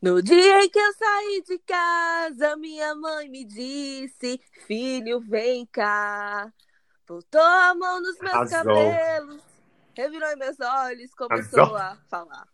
[0.00, 6.50] No dia em que eu saí de casa, minha mãe me disse: Filho, vem cá.
[7.06, 8.64] Botou a mão nos meus Arrasou.
[8.64, 9.42] cabelos,
[9.94, 11.76] revirou em meus olhos, começou Arrasou.
[11.76, 12.51] a falar.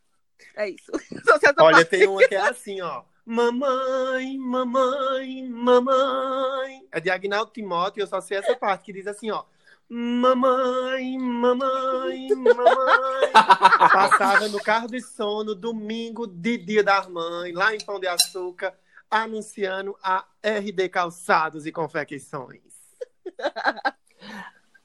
[0.58, 0.90] É isso.
[1.60, 3.04] Olha, tem uma que é assim, ó.
[3.24, 6.84] Mamãe, mamãe, mamãe.
[6.90, 9.44] É de Agnaldo Timóteo, eu só sei essa parte que diz assim, ó.
[9.88, 13.32] Mamãe, mamãe, mamãe.
[13.92, 18.74] Passava no carro de sono, domingo de Dia das Mães, lá em Pão de Açúcar,
[19.08, 22.60] anunciando a RD Calçados e Confecções.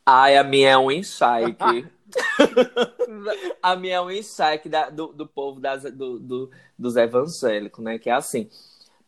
[0.05, 1.58] Ai, a minha é um insight.
[3.62, 7.97] a minha é um insight da- do, do povo das- do- do- dos evangélicos, né?
[8.00, 8.50] Que é assim.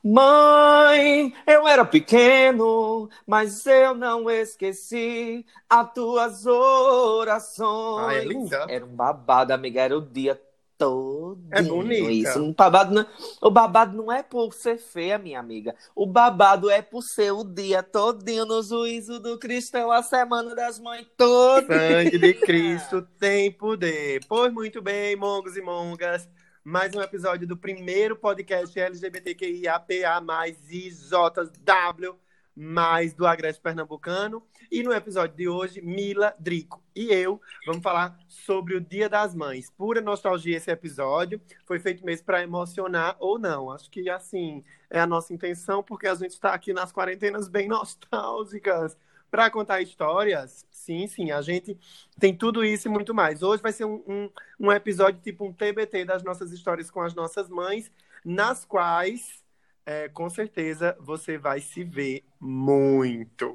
[0.07, 8.07] Mãe, eu era pequeno, mas eu não esqueci as tuas orações.
[8.07, 8.65] Ah, é linda.
[8.69, 10.39] Era um babado, amiga, era o dia
[10.77, 11.39] todo.
[11.51, 12.11] É bonita.
[12.11, 12.43] Isso.
[12.43, 13.05] Um babado não-
[13.41, 15.75] o babado não é por ser feia, minha amiga.
[15.95, 20.79] O babado é por ser o dia todinho no juízo do cristão, a semana das
[20.79, 21.67] mães toda.
[21.67, 24.21] Sangue de Cristo tem poder.
[24.27, 26.27] Pois muito bem, mongos e mongas.
[26.63, 32.15] Mais um episódio do primeiro podcast LGBTQIAPA mais IJW
[32.55, 34.41] mais do Agreste Pernambucano.
[34.71, 39.35] E no episódio de hoje, Mila, Drico e eu vamos falar sobre o Dia das
[39.35, 39.69] Mães.
[39.69, 41.41] Pura nostalgia esse episódio.
[41.65, 43.69] Foi feito mesmo para emocionar ou não.
[43.69, 47.67] Acho que assim é a nossa intenção, porque a gente está aqui nas quarentenas bem
[47.69, 48.97] nostálgicas
[49.29, 50.65] para contar histórias.
[50.71, 51.77] Sim, sim, a gente
[52.17, 53.43] tem tudo isso e muito mais.
[53.43, 57.13] Hoje vai ser um, um, um episódio tipo um TBT das nossas histórias com as
[57.13, 57.91] nossas mães,
[58.23, 59.43] nas quais,
[59.85, 63.53] é, com certeza, você vai se ver muito.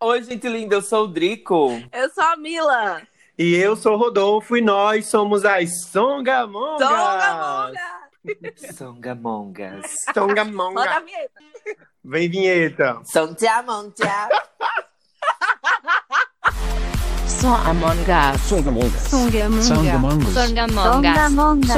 [0.00, 1.70] Oi, gente linda, eu sou o Drico.
[1.92, 3.02] Eu sou a Mila.
[3.38, 6.88] E eu sou o Rodolfo e nós somos as Songamongas.
[8.76, 9.82] Songamonga.
[9.92, 9.94] Songamongas.
[10.08, 11.00] Roda a Songamonga.
[11.00, 11.40] vinheta.
[12.04, 13.02] Vem, vinheta.
[13.04, 14.28] Songamonga.
[17.40, 18.40] Songamongas.
[18.42, 19.02] Songamongas.
[19.02, 19.66] Songamongas.
[19.66, 20.32] Songamongas.
[20.32, 21.72] Songamongas.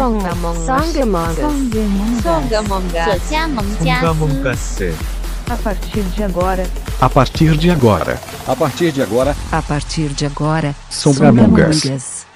[2.22, 3.22] Songamongas.
[3.82, 4.78] Songamongas.
[5.50, 6.64] A partir de agora.
[7.00, 8.20] A partir de agora.
[8.46, 9.34] A partir de agora.
[9.50, 10.76] A partir de agora.
[10.90, 12.26] Songamongas.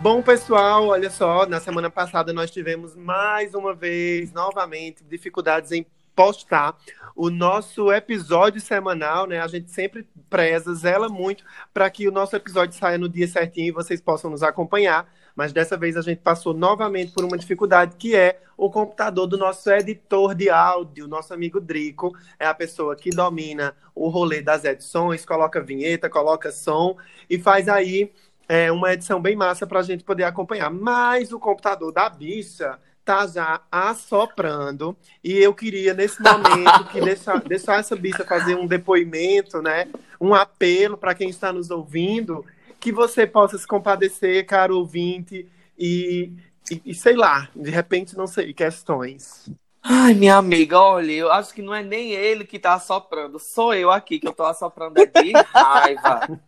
[0.00, 5.84] Bom, pessoal, olha só, na semana passada nós tivemos mais uma vez, novamente, dificuldades em
[6.18, 6.76] postar
[7.14, 9.40] o nosso episódio semanal, né?
[9.40, 13.68] A gente sempre preza, zela muito para que o nosso episódio saia no dia certinho
[13.68, 15.08] e vocês possam nos acompanhar.
[15.36, 19.38] Mas dessa vez a gente passou novamente por uma dificuldade que é o computador do
[19.38, 22.12] nosso editor de áudio, nosso amigo Drico.
[22.36, 26.96] É a pessoa que domina o rolê das edições, coloca vinheta, coloca som
[27.30, 28.12] e faz aí
[28.48, 30.68] é uma edição bem massa para a gente poder acompanhar.
[30.68, 32.76] Mas o computador da bicha
[33.08, 38.66] tá já assoprando e eu queria nesse momento que deixar, deixar essa bicha fazer um
[38.66, 39.88] depoimento, né?
[40.20, 42.44] Um apelo para quem está nos ouvindo,
[42.78, 45.48] que você possa se compadecer, caro ouvinte,
[45.78, 46.34] e,
[46.70, 49.50] e, e sei lá, de repente, não sei, questões.
[49.82, 53.72] Ai, minha amiga, olha, eu acho que não é nem ele que tá assoprando, sou
[53.72, 56.38] eu aqui que eu tô assoprando é de raiva.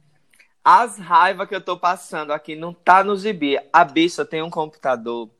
[0.62, 3.58] As raivas que eu tô passando aqui não tá no gibi.
[3.72, 5.30] A bicha tem um computador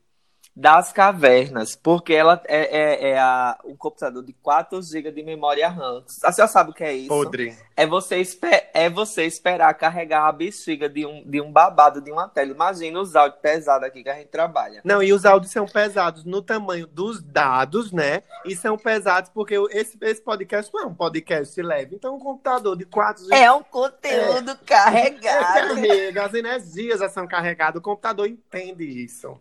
[0.61, 5.67] das cavernas, porque ela é, é, é a, um computador de 4 GB de memória
[5.67, 6.03] RAM.
[6.23, 7.07] A senhora sabe o que é isso?
[7.07, 7.57] Podre.
[7.75, 8.21] É você,
[8.71, 12.51] é você esperar carregar a bexiga de um, de um babado de uma tela.
[12.51, 14.81] Imagina os áudios pesados aqui que a gente trabalha.
[14.83, 18.21] Não, e os áudios são pesados no tamanho dos dados, né?
[18.45, 21.95] E são pesados porque esse, esse podcast não é um podcast leve.
[21.95, 23.35] Então, um computador de 4 GB.
[23.35, 25.73] É um conteúdo carregado.
[25.73, 27.79] Carrega, as energias já são carregadas.
[27.79, 29.39] O computador entende isso.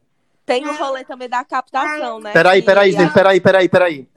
[0.51, 2.33] Tem o rolê também da captação, né?
[2.33, 4.09] Peraí, peraí, gente, peraí, peraí, peraí.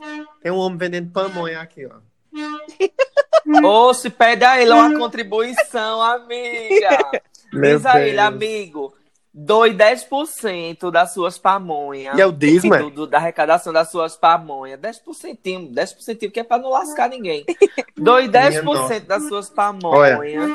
[0.42, 1.92] Tem um homem vendendo pamonha aqui, ó.
[3.64, 7.22] Ou se pede a ele uma contribuição, amiga.
[7.54, 8.96] Diz a ele, amigo,
[9.32, 12.18] doe 10% das suas pamonhas.
[12.18, 12.80] E é o dízimo, é?
[12.80, 14.80] do, do- da arrecadação das suas pamonhas.
[14.80, 17.46] 10%, 10% que é pra não lascar ninguém.
[17.96, 20.52] Doe Minha 10% das suas pamonhas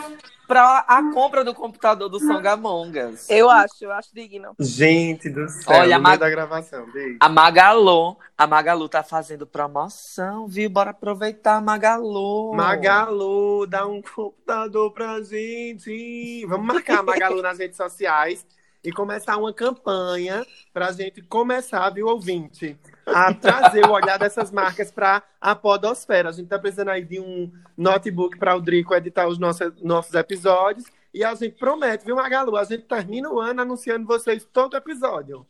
[0.48, 3.28] pra a compra do computador do Songamongas.
[3.30, 4.54] Eu acho, eu acho digno.
[4.58, 6.90] Gente do céu, Olha, no Mag- meio da gravação.
[6.90, 7.18] Beijo.
[7.20, 10.68] A Magalu, a Magalu tá fazendo promoção, viu?
[10.70, 12.54] Bora aproveitar a Magalu.
[12.54, 16.44] Magalu, dá um computador pra gente.
[16.46, 18.44] Vamos marcar a Magalu nas redes sociais.
[18.82, 22.78] e começar uma campanha para a gente começar, viu, ouvinte,
[23.14, 26.28] a trazer o olhar dessas marcas para a podosfera.
[26.28, 30.14] A gente está precisando aí de um notebook para o Drico editar os nossos, nossos
[30.14, 30.86] episódios.
[31.12, 32.56] E a gente promete, viu, Magalu?
[32.56, 35.46] A gente termina o ano anunciando vocês todo episódio.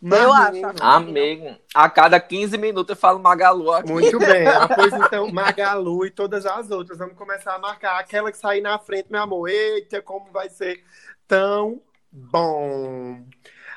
[0.00, 0.60] Eu acho.
[0.80, 3.90] Amigo, a cada 15 minutos eu falo Magalu aqui.
[3.90, 4.46] Muito bem.
[4.74, 6.98] Pois então, Magalu e todas as outras.
[6.98, 9.48] Vamos começar a marcar aquela que sair na frente, meu amor.
[9.48, 10.84] Eita, como vai ser
[11.26, 11.80] tão
[12.12, 13.24] bom.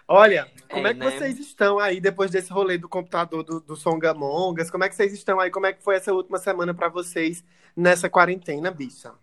[0.07, 1.11] Olha, como é, é que né?
[1.11, 4.69] vocês estão aí depois desse rolê do computador do, do Songamongas?
[4.69, 5.49] Como é que vocês estão aí?
[5.49, 7.43] Como é que foi essa última semana para vocês
[7.75, 9.13] nessa quarentena, bicha?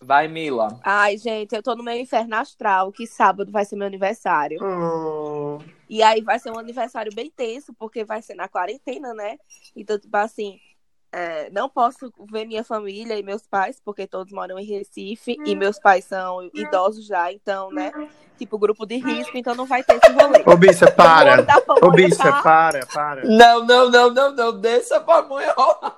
[0.00, 0.78] Vai, Mila.
[0.84, 4.58] Ai, gente, eu tô no meu inferno astral, que sábado vai ser meu aniversário.
[4.62, 5.58] Oh.
[5.88, 9.38] E aí vai ser um aniversário bem tenso, porque vai ser na quarentena, né?
[9.74, 10.60] Então, tipo assim,
[11.10, 15.54] é, não posso ver minha família e meus pais, porque todos moram em Recife e
[15.54, 17.92] meus pais são idosos já, então, né?
[18.36, 20.42] Tipo, grupo de risco, então não vai ter esse rolê.
[20.46, 21.44] Ô, bicha, para.
[21.82, 22.42] Ô, bicha, tá...
[22.42, 23.24] para, para.
[23.24, 24.60] Não, não, não, não, não.
[24.60, 25.96] Deixa pra mãe rolar.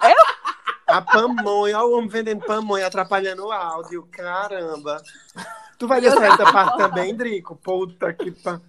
[0.87, 4.09] A pamonha, olha o homem vendendo pamonha, atrapalhando o áudio.
[4.11, 5.03] Caramba.
[5.79, 7.57] Tu vai deixar essa parte também, Drico?
[7.57, 8.61] Puta que pa...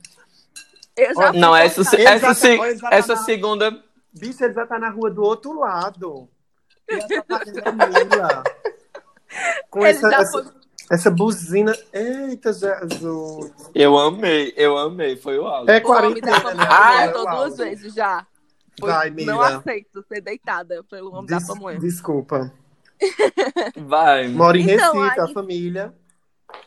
[1.34, 2.48] Não, essa, essa, essa,
[2.92, 3.82] essa segunda.
[4.14, 6.30] Bicho, ele já tá na rua do outro lado.
[6.90, 8.44] Mila.
[9.70, 10.54] Com essa, essa,
[10.90, 11.74] essa, buzina.
[11.94, 13.54] Eita, Jesus.
[13.74, 15.16] Eu amei, eu amei.
[15.16, 15.74] Foi o áudio.
[15.74, 16.32] É 40 né?
[16.70, 18.28] Ah, eu tô duas vezes já.
[18.80, 21.80] Vai, Não aceito ser deitada pelo homem Des da pamonha.
[21.80, 22.52] Desculpa.
[23.78, 24.28] Vai.
[24.28, 25.30] Moro em então, Recife, aí...
[25.30, 25.96] a família.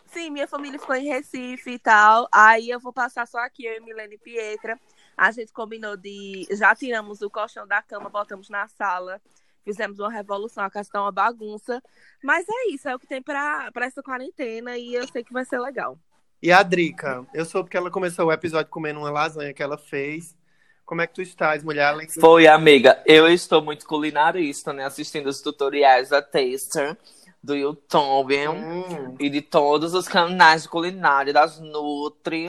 [0.06, 2.28] Sim, minha família ficou em Recife e tal.
[2.32, 4.78] Aí eu vou passar só aqui, eu e Milene Pietra.
[5.16, 6.46] A gente combinou de.
[6.50, 9.20] Já tiramos o colchão da cama, botamos na sala.
[9.64, 11.82] Fizemos uma revolução, a casa tá uma bagunça.
[12.22, 15.32] Mas é isso, é o que tem pra, pra essa quarentena e eu sei que
[15.32, 15.98] vai ser legal.
[16.42, 19.78] E a Drica, eu soube que ela começou o episódio comendo uma lasanha que ela
[19.78, 20.36] fez.
[20.84, 21.94] Como é que tu estás, mulher?
[22.20, 23.02] Foi, amiga.
[23.06, 24.84] Eu estou muito culinarista, né?
[24.84, 26.98] Assistindo os tutoriais da Taster
[27.42, 29.16] do YouTube hum.
[29.18, 32.48] e de todos os canais de culinária das Nutri,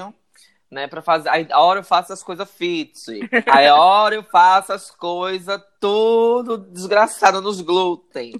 [0.70, 0.88] né?
[0.88, 1.30] Pra fazer.
[1.30, 3.00] Aí, a hora eu faço as coisas fit.
[3.48, 8.34] Aí, a hora eu faço as coisas tudo desgraçado nos glúten.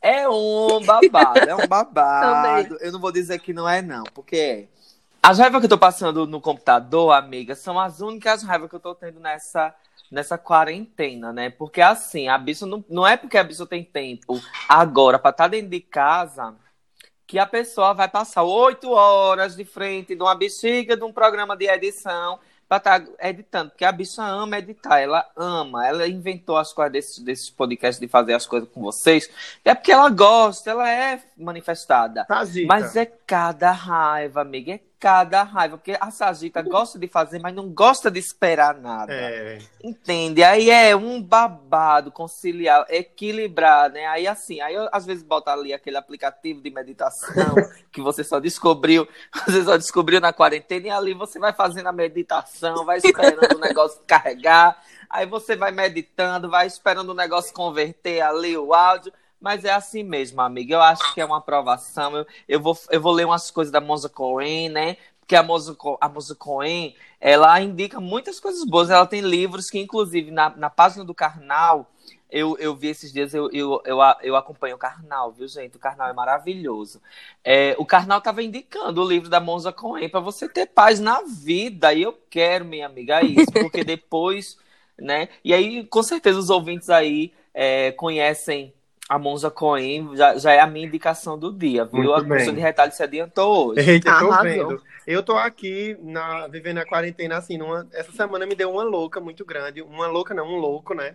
[0.00, 2.76] É um babado, é um babado.
[2.80, 4.68] eu não vou dizer que não é, não, porque.
[5.20, 8.80] As raivas que eu tô passando no computador, amiga, são as únicas raivas que eu
[8.80, 9.74] tô tendo nessa,
[10.10, 11.50] nessa quarentena, né?
[11.50, 15.44] Porque assim, a bicho não, não é porque a bicho tem tempo agora para estar
[15.44, 16.54] tá dentro de casa
[17.28, 21.54] que a pessoa vai passar oito horas de frente de uma bexiga de um programa
[21.54, 26.56] de edição para estar tá editando, porque a bicha ama editar, ela ama, ela inventou
[26.56, 29.28] as coisas desses, desses podcasts de fazer as coisas com vocês,
[29.62, 32.26] é porque ela gosta, ela é manifestada.
[32.66, 37.54] Mas é cada raiva, amiga, é cada raiva, porque a Sagita gosta de fazer, mas
[37.54, 39.12] não gosta de esperar nada.
[39.12, 39.58] É.
[39.82, 40.42] Entende?
[40.42, 44.06] Aí é um babado conciliar, equilibrar, né?
[44.06, 47.54] Aí assim, aí eu, às vezes bota ali aquele aplicativo de meditação
[47.92, 49.06] que você só descobriu,
[49.46, 53.60] você só descobriu na quarentena e ali você vai fazendo a meditação, vai esperando o
[53.60, 59.12] negócio carregar, aí você vai meditando, vai esperando o negócio converter ali o áudio.
[59.40, 60.74] Mas é assim mesmo, amiga.
[60.74, 62.16] Eu acho que é uma aprovação.
[62.16, 64.96] Eu, eu, vou, eu vou ler umas coisas da Moza Cohen, né?
[65.20, 68.90] Porque a Moza, a Moza Cohen, ela indica muitas coisas boas.
[68.90, 71.88] Ela tem livros que, inclusive, na, na página do Karnal,
[72.30, 75.76] eu, eu vi esses dias, eu, eu, eu, eu acompanho o Karnal, viu, gente?
[75.76, 77.00] O Karnal é maravilhoso.
[77.42, 81.22] É, o Karnal estava indicando o livro da Monza Cohen para você ter paz na
[81.22, 81.92] vida.
[81.94, 84.58] E eu quero, minha amiga, isso, porque depois,
[84.98, 85.28] né?
[85.44, 88.74] E aí, com certeza, os ouvintes aí é, conhecem
[89.08, 92.02] a Monza Coen já, já é a minha indicação do dia, viu?
[92.02, 93.90] Muito a curso de retalho se adiantou hoje.
[93.90, 94.82] Eita, tô vendo.
[95.06, 99.18] Eu tô aqui na, vivendo a quarentena assim, numa, essa semana me deu uma louca
[99.18, 99.80] muito grande.
[99.80, 101.14] Uma louca não, um louco, né?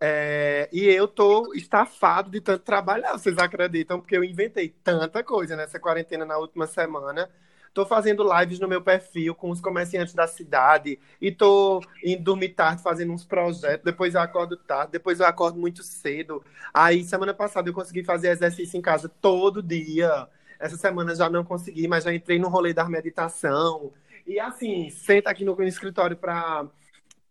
[0.00, 3.98] É, e eu tô estafado de tanto trabalhar, vocês acreditam?
[3.98, 7.28] Porque eu inventei tanta coisa nessa quarentena na última semana.
[7.76, 12.48] Tô fazendo lives no meu perfil com os comerciantes da cidade e tô indo dormir
[12.48, 13.84] tarde fazendo uns projetos.
[13.84, 16.42] Depois eu acordo tarde, depois eu acordo muito cedo.
[16.72, 20.26] Aí, semana passada, eu consegui fazer exercício em casa todo dia.
[20.58, 23.92] Essa semana já não consegui, mas já entrei no rolê da meditação.
[24.26, 26.64] E assim, senta aqui no escritório para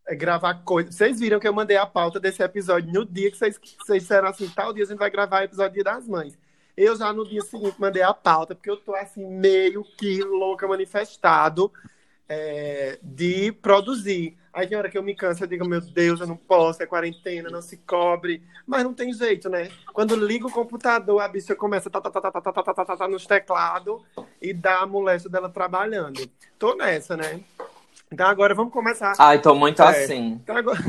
[0.06, 0.94] é, gravar coisas.
[0.94, 4.28] Vocês viram que eu mandei a pauta desse episódio no dia que vocês, vocês disseram
[4.28, 6.38] assim: tal dia a gente vai gravar o episódio Dia das Mães.
[6.78, 10.68] Eu já no dia seguinte mandei a pauta, porque eu tô assim, meio que louca
[10.68, 11.72] manifestado
[12.28, 14.38] é, de produzir.
[14.54, 16.86] Aí tem hora que eu me canso, eu digo, meu Deus, eu não posso, é
[16.86, 18.42] quarentena, não se cobre.
[18.66, 19.70] Mas não tem jeito, né?
[19.94, 22.86] Quando liga o computador, a bicha começa tá, tá, tá, tá, tá, tá, tá, tá,
[22.86, 24.02] tá, tá, nos teclados
[24.42, 26.30] e dá a moléstia dela trabalhando.
[26.58, 27.42] Tô nessa, né?
[28.12, 29.14] Então agora vamos começar.
[29.18, 29.88] Ai, tô muito É.
[29.88, 30.40] assim.
[30.42, 30.80] Então agora,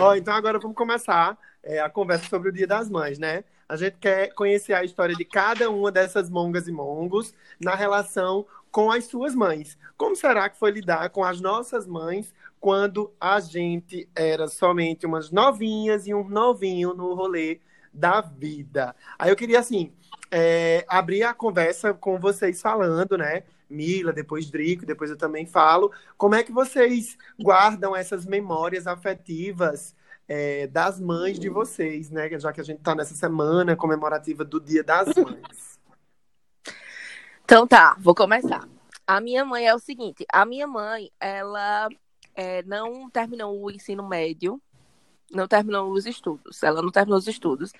[0.00, 3.44] Ó, então agora vamos começar é, a conversa sobre o Dia das Mães, né?
[3.68, 8.46] A gente quer conhecer a história de cada uma dessas mongas e mongos na relação
[8.70, 9.78] com as suas mães.
[9.96, 15.30] Como será que foi lidar com as nossas mães quando a gente era somente umas
[15.30, 17.60] novinhas e um novinho no rolê
[17.92, 18.94] da vida?
[19.18, 19.92] Aí eu queria, assim,
[20.30, 23.44] é, abrir a conversa com vocês falando, né?
[23.70, 25.90] Mila, depois Drico, depois eu também falo.
[26.16, 29.94] Como é que vocês guardam essas memórias afetivas
[30.28, 32.38] é, das mães de vocês, né?
[32.38, 35.78] Já que a gente está nessa semana comemorativa do Dia das Mães.
[37.44, 38.66] Então tá, vou começar.
[39.06, 41.88] A minha mãe é o seguinte: a minha mãe, ela
[42.34, 44.60] é, não terminou o ensino médio,
[45.30, 47.70] não terminou os estudos, ela não terminou os estudos,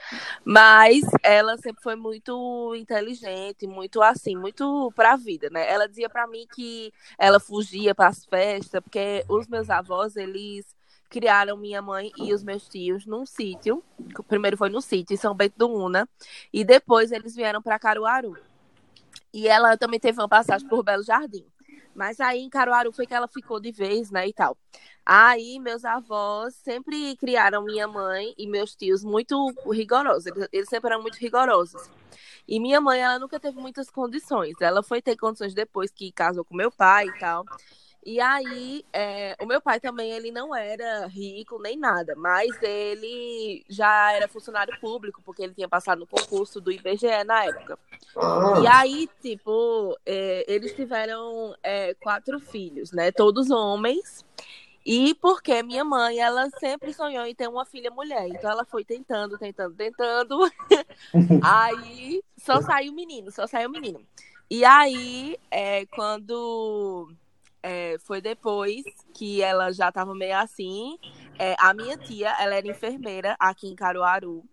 [0.44, 5.70] mas ela sempre foi muito inteligente, muito assim, muito pra vida, né?
[5.70, 10.66] Ela dizia pra mim que ela fugia para as festas, porque os meus avós, eles
[11.14, 13.84] criaram minha mãe e os meus tios num sítio.
[14.26, 16.08] Primeiro foi no sítio, em São Bento do Una,
[16.52, 18.36] e depois eles vieram para Caruaru.
[19.32, 21.46] E ela também teve uma passagem por Belo Jardim.
[21.94, 24.58] Mas aí em Caruaru foi que ela ficou de vez, né, e tal.
[25.06, 30.26] Aí meus avós sempre criaram minha mãe e meus tios muito rigorosos.
[30.26, 31.88] Eles, eles sempre eram muito rigorosos.
[32.48, 34.60] E minha mãe, ela nunca teve muitas condições.
[34.60, 37.44] Ela foi ter condições depois que casou com meu pai e tal.
[38.06, 43.64] E aí, é, o meu pai também, ele não era rico nem nada, mas ele
[43.68, 47.78] já era funcionário público, porque ele tinha passado no concurso do IBGE na época.
[48.62, 53.10] E aí, tipo, é, eles tiveram é, quatro filhos, né?
[53.10, 54.22] Todos homens.
[54.84, 58.28] E porque minha mãe, ela sempre sonhou em ter uma filha mulher.
[58.28, 60.38] Então ela foi tentando, tentando, tentando.
[61.42, 64.04] aí só saiu menino, só saiu menino.
[64.50, 67.08] E aí, é, quando
[67.64, 70.98] é, foi depois que ela já estava meio assim,
[71.38, 74.44] é, a minha tia, ela era enfermeira aqui em Caruaru.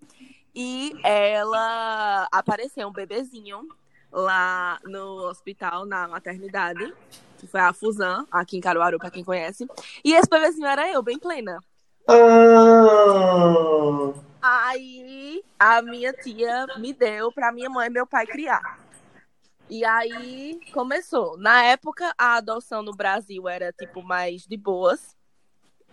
[0.55, 3.67] E ela apareceu um bebezinho
[4.09, 6.93] lá no hospital, na maternidade,
[7.37, 9.67] que foi a Fusan, aqui em Caruaru, para quem conhece.
[10.05, 11.61] E esse bebezinho era eu, bem plena.
[12.07, 12.21] Ah,
[14.41, 18.79] Aí a minha tia me deu para minha mãe e meu pai criar.
[19.71, 21.37] E aí começou.
[21.37, 25.15] Na época, a adoção no Brasil era tipo mais de boas,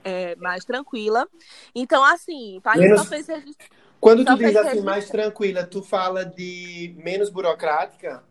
[0.02, 1.28] é, mais tranquila.
[1.72, 3.68] Então, assim, pai Menos- só fez registro.
[4.00, 4.84] quando tu Só diz fez assim, registro.
[4.84, 8.24] mais tranquila, tu fala de menos burocrática?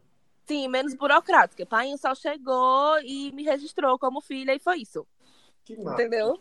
[0.46, 1.66] Sim, menos burocrática.
[1.66, 5.08] Pai só chegou e me registrou como filha e foi isso.
[5.64, 6.02] Que massa.
[6.02, 6.38] Entendeu?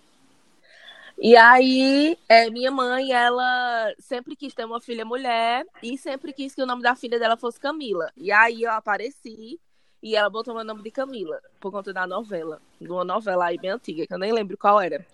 [1.19, 6.55] E aí, é, minha mãe, ela sempre quis ter uma filha mulher e sempre quis
[6.55, 8.13] que o nome da filha dela fosse Camila.
[8.17, 9.59] E aí eu apareci
[10.03, 12.61] e ela botou meu nome de Camila, por conta da novela.
[12.79, 15.07] De uma novela aí bem antiga, que eu nem lembro qual era.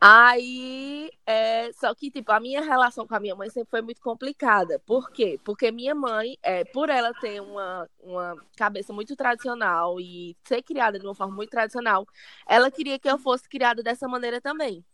[0.00, 4.00] Aí, é, só que, tipo, a minha relação com a minha mãe sempre foi muito
[4.00, 4.80] complicada.
[4.80, 5.38] Por quê?
[5.44, 10.98] Porque minha mãe, é, por ela ter uma, uma cabeça muito tradicional e ser criada
[10.98, 12.04] de uma forma muito tradicional,
[12.48, 14.84] ela queria que eu fosse criada dessa maneira também.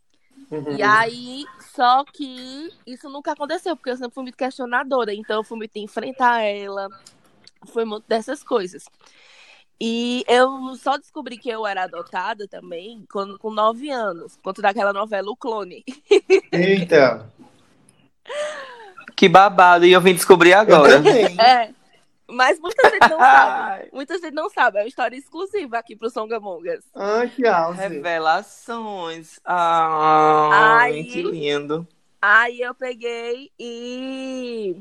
[0.50, 0.76] Uhum.
[0.76, 5.44] E aí, só que isso nunca aconteceu, porque eu sempre fui muito questionadora, então eu
[5.44, 6.88] fui muito enfrentar ela,
[7.66, 8.84] foi muito dessas coisas.
[9.80, 14.92] E eu só descobri que eu era adotada também quando, com nove anos, quando daquela
[14.92, 15.84] novela O Clone.
[16.50, 17.30] Eita!
[19.14, 19.86] Que babado.
[19.86, 20.94] E eu vim descobrir Eu agora.
[20.94, 21.40] também.
[21.40, 21.72] É,
[22.28, 23.88] mas muita gente não sabe.
[23.92, 26.84] Muita gente não sabe, é uma história exclusiva aqui pro Songamongas.
[26.94, 27.80] Ai, que alce.
[27.80, 29.40] Revelações.
[29.44, 31.04] Ai, Ai.
[31.04, 31.86] que lindo.
[32.20, 34.76] Aí eu peguei e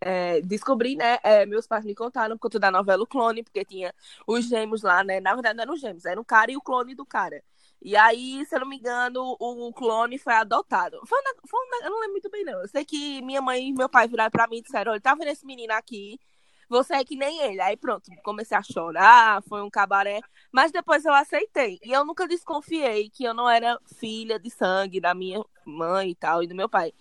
[0.00, 1.18] é, descobri, né?
[1.22, 3.92] é, meus pais me contaram por conta da novela O Clone, porque tinha
[4.26, 5.20] os gêmeos lá, né?
[5.20, 7.42] Na verdade, não eram os gêmeos, era um cara e o clone do cara.
[7.80, 11.00] E aí, se eu não me engano, o, clone foi adotado.
[11.06, 12.60] Foi ne- foi ne- eu não lembro muito bem, não.
[12.60, 15.14] Eu sei que minha mãe e meu pai viraram pra mim e disseram: olha, tá
[15.14, 16.18] vendo esse menino aqui?
[16.68, 17.60] Você é que nem ele.
[17.60, 20.20] Aí pronto, comecei a chorar, foi um cabaré.
[20.52, 21.78] Mas depois eu aceitei.
[21.82, 26.14] E eu nunca desconfiei que eu não era filha de sangue da minha mãe e
[26.14, 26.92] tal, e do meu pai.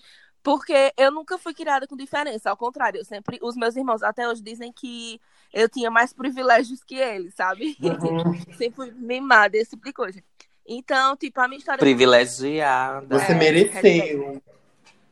[0.41, 2.49] Porque eu nunca fui criada com diferença.
[2.49, 3.37] Ao contrário, eu sempre.
[3.41, 5.19] Os meus irmãos até hoje dizem que
[5.53, 7.75] eu tinha mais privilégios que eles, sabe?
[7.83, 8.33] Uhum.
[8.57, 10.23] sempre fui mimada, esse tipo de coisa.
[10.65, 11.79] Então, tipo, a minha história.
[11.79, 13.19] Privilegiada.
[13.19, 14.41] Você É, mereceu.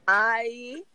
[0.08, 0.86] Aí,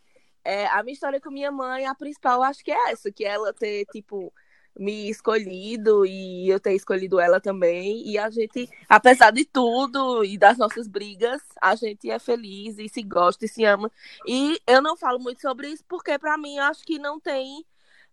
[0.45, 3.25] é, a minha história com minha mãe, a principal, eu acho que é essa, que
[3.25, 4.33] ela ter, tipo,
[4.79, 8.07] me escolhido e eu ter escolhido ela também.
[8.09, 12.89] E a gente, apesar de tudo e das nossas brigas, a gente é feliz e
[12.89, 13.91] se gosta e se ama.
[14.27, 17.65] E eu não falo muito sobre isso porque, para mim, eu acho que não tem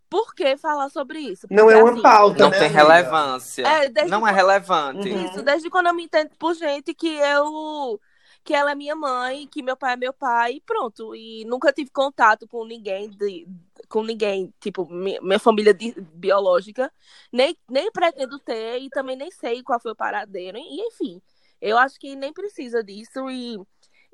[0.10, 1.48] por que falar sobre isso.
[1.48, 2.84] Porque, Não é uma assim, pauta, Não né, tem amiga?
[2.84, 3.67] relevância.
[3.67, 5.10] É, não é relevante.
[5.10, 8.00] Isso, desde quando eu me entendo por gente que eu.
[8.48, 11.13] Que ela é minha mãe, que meu pai é meu pai, e pronto.
[11.13, 13.46] E nunca tive contato com ninguém, de,
[13.89, 16.89] com ninguém, tipo, mi- minha família de- biológica.
[17.30, 20.58] Nem, nem pretendo ter, e também nem sei qual foi o paradeiro.
[20.58, 21.22] E enfim,
[21.60, 23.30] eu acho que nem precisa disso.
[23.30, 23.60] E,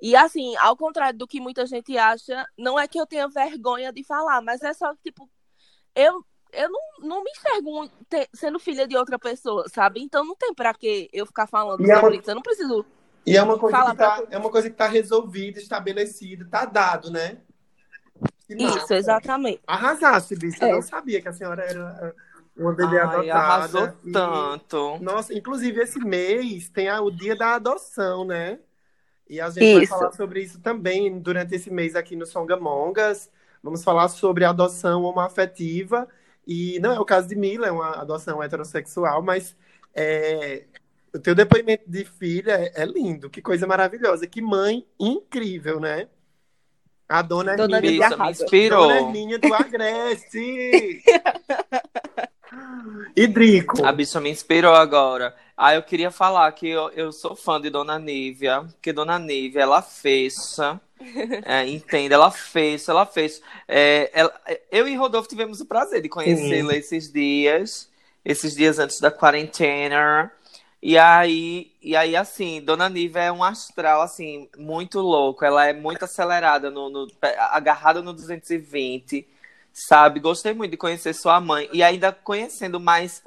[0.01, 3.93] e assim, ao contrário do que muita gente acha, não é que eu tenha vergonha
[3.93, 5.29] de falar, mas é só que, tipo,
[5.95, 7.87] eu, eu não, não me enxergo
[8.33, 10.01] sendo filha de outra pessoa, sabe?
[10.01, 12.31] Então não tem pra que eu ficar falando E sobre isso.
[12.31, 12.83] Eu não preciso.
[13.25, 16.65] E é uma coisa Fala que tá, é uma coisa que tá resolvida, estabelecida, tá
[16.65, 17.37] dado, né?
[18.49, 19.61] Isso, exatamente.
[19.65, 20.63] Arrasasse, bicho.
[20.63, 20.71] É.
[20.71, 22.13] Eu não sabia que a senhora era
[22.55, 23.33] uma bebê Ai, adotada.
[23.37, 24.97] arrasou E- tanto.
[25.01, 28.59] Nossa, inclusive esse mês tem a- o dia da adoção, né?
[29.29, 29.93] E a gente vai Isso.
[29.97, 33.31] falar sobre isso também durante esse mês aqui no Songamongas.
[33.63, 36.07] Vamos falar sobre adoção homoafetiva.
[36.45, 39.55] E não é o caso de Mila, é uma adoção heterossexual, mas
[39.95, 40.65] é,
[41.13, 46.07] o teu depoimento de filha é, é lindo, que coisa maravilhosa, que mãe incrível, né?
[47.07, 48.87] A dona, Dona Hermínia, me inspirou.
[48.87, 51.03] Dona Hermínia do Agreste.
[53.15, 53.85] e Drico.
[53.85, 55.35] A bicha me inspirou agora.
[55.55, 59.61] Ah, eu queria falar que eu, eu sou fã de Dona Nívia, porque Dona Nívia,
[59.61, 60.81] ela fecha,
[61.45, 62.13] é, entende?
[62.13, 63.39] Ela fez, ela fez.
[63.67, 64.33] É, ela-
[64.71, 67.87] eu e Rodolfo tivemos o prazer de conhecê-la esses dias,
[68.25, 70.31] esses dias antes da quarentena.
[70.85, 75.45] E aí, e aí, assim, Dona Nívia é um astral, assim, muito louco.
[75.45, 77.07] Ela é muito acelerada, no, no-
[77.51, 79.25] agarrada no 220,
[79.71, 80.19] sabe?
[80.19, 81.69] Gostei muito de conhecer sua mãe.
[81.71, 83.23] E ainda conhecendo mais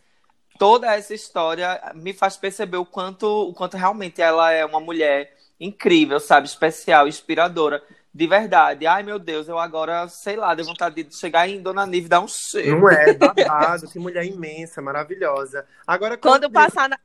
[0.59, 5.35] toda essa história, me faz perceber o quanto, o quanto realmente ela é uma mulher
[5.61, 6.47] incrível, sabe?
[6.49, 7.83] Especial, inspiradora.
[8.15, 8.87] De verdade.
[8.87, 12.09] Ai, meu Deus, eu agora, sei lá, dei vontade de chegar em Dona Nívia e
[12.11, 12.81] dar um cheiro.
[12.81, 15.67] Não é, babado, que mulher imensa, maravilhosa.
[15.87, 16.99] Agora, Quando passar, na-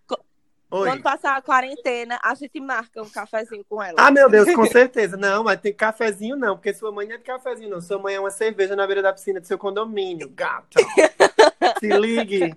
[0.72, 0.88] Oi.
[0.88, 3.96] quando passar a quarentena, a gente marca um cafezinho com ela.
[3.98, 5.18] Ah, meu Deus, com certeza.
[5.18, 7.82] Não, mas tem cafezinho não, porque sua mãe não é de cafezinho, não.
[7.82, 10.80] Sua mãe é uma cerveja na beira da piscina do seu condomínio, gata.
[11.78, 12.56] Se ligue.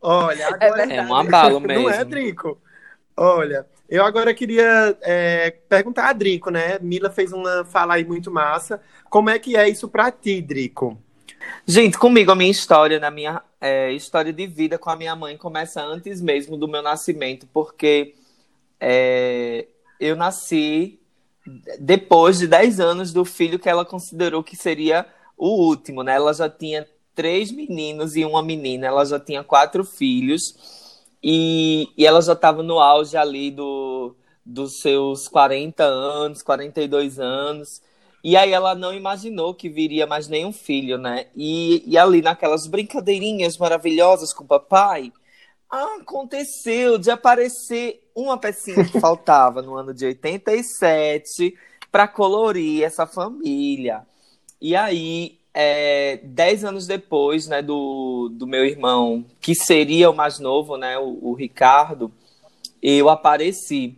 [0.00, 0.58] Olha, agora...
[0.58, 0.92] verdade.
[0.92, 2.04] É um abalo Não é, mesmo.
[2.04, 2.62] Drico?
[3.16, 6.78] Olha, eu agora queria é, perguntar a Drico, né?
[6.80, 8.80] Mila fez uma fala aí muito massa.
[9.10, 10.96] Como é que é isso pra ti, Drico?
[11.66, 15.36] Gente, comigo, a minha história, na minha é, história de vida com a minha mãe
[15.36, 18.14] começa antes mesmo do meu nascimento, porque
[18.80, 19.66] é,
[19.98, 21.00] eu nasci
[21.78, 26.14] depois de 10 anos do filho que ela considerou que seria o último, né?
[26.14, 30.54] Ela já tinha três meninos e uma menina, ela já tinha quatro filhos
[31.22, 37.82] e, e ela já estava no auge ali do, dos seus 40 anos, 42 anos.
[38.26, 41.26] E aí ela não imaginou que viria mais nenhum filho, né?
[41.36, 45.12] E, e ali naquelas brincadeirinhas maravilhosas com o papai,
[45.70, 51.56] aconteceu de aparecer uma pecinha que faltava no ano de 87
[51.92, 54.04] para colorir essa família.
[54.60, 60.40] E aí, é, dez anos depois, né, do, do meu irmão, que seria o mais
[60.40, 62.12] novo, né, o, o Ricardo,
[62.82, 63.96] eu apareci.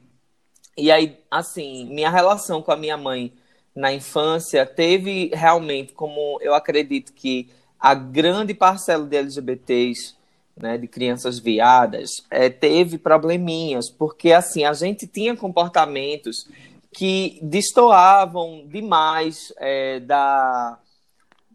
[0.77, 3.33] E aí, assim, minha relação com a minha mãe
[3.79, 10.17] na infância teve realmente, como eu acredito que a grande parcela de LGBTs,
[10.57, 16.49] né, de crianças viadas, é, teve probleminhas, porque assim, a gente tinha comportamentos
[16.93, 20.81] que destoavam demais é, da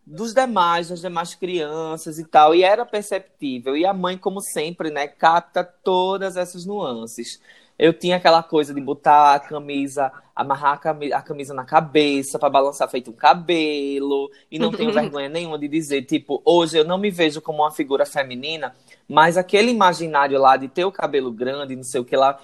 [0.06, 3.76] dos demais, das demais crianças e tal, e era perceptível.
[3.76, 7.42] E a mãe, como sempre, né, capta todas essas nuances.
[7.84, 12.40] Eu tinha aquela coisa de botar a camisa, amarrar a cami- a camisa na cabeça
[12.40, 16.86] para balançar feito um cabelo, e não tenho vergonha nenhuma de dizer, tipo, hoje eu
[16.86, 18.74] não me vejo como uma figura feminina,
[19.06, 22.40] mas aquele imaginário lá de ter o cabelo grande, não sei o que lá,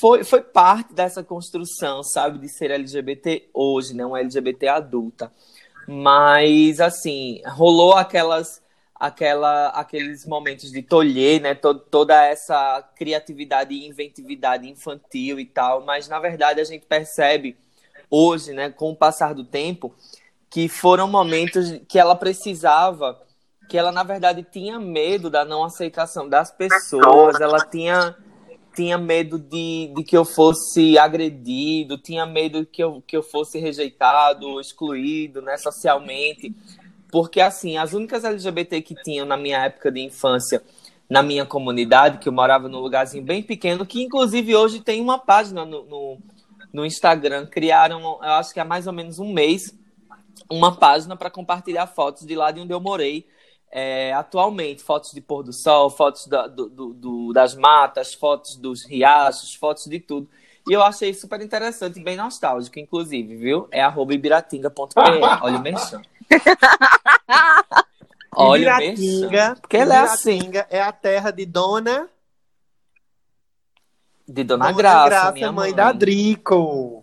[0.00, 5.30] foi, foi parte dessa construção, sabe, de ser LGBT hoje, né, uma LGBT adulta.
[5.86, 8.60] Mas, assim, rolou aquelas,
[8.98, 11.54] aquela, aqueles momentos de tolher, né?
[11.54, 15.84] To- toda essa criatividade e inventividade infantil e tal.
[15.84, 17.56] Mas, na verdade, a gente percebe
[18.10, 19.94] hoje, né, com o passar do tempo,
[20.50, 23.20] que foram momentos que ela precisava,
[23.68, 28.16] que ela, na verdade, tinha medo da não aceitação das pessoas, ela tinha
[28.74, 33.58] tinha medo de, de que eu fosse agredido, tinha medo que eu, que eu fosse
[33.58, 36.54] rejeitado, excluído, né, socialmente.
[37.10, 40.62] Porque, assim, as únicas LGBT que tinham na minha época de infância,
[41.08, 45.18] na minha comunidade, que eu morava num lugarzinho bem pequeno, que inclusive hoje tem uma
[45.18, 46.18] página no, no,
[46.72, 47.46] no Instagram.
[47.46, 49.74] Criaram, eu acho que há mais ou menos um mês,
[50.50, 53.26] uma página para compartilhar fotos de lá de onde eu morei.
[53.70, 58.84] É, atualmente, fotos de pôr do sol, fotos da, do, do, das matas, fotos dos
[58.84, 60.28] riachos, fotos de tudo.
[60.68, 63.68] E eu achei super interessante e bem nostálgico, inclusive, viu?
[63.70, 64.94] É arroba ibiratinga.pe.
[65.42, 66.02] Olha o merchan.
[68.34, 69.54] Olha merchan.
[69.60, 70.50] Porque ela é assim.
[70.70, 72.08] é a terra de Dona...
[74.26, 77.02] De Dona, Dona Graça, Graça, minha mãe, mãe da Drico.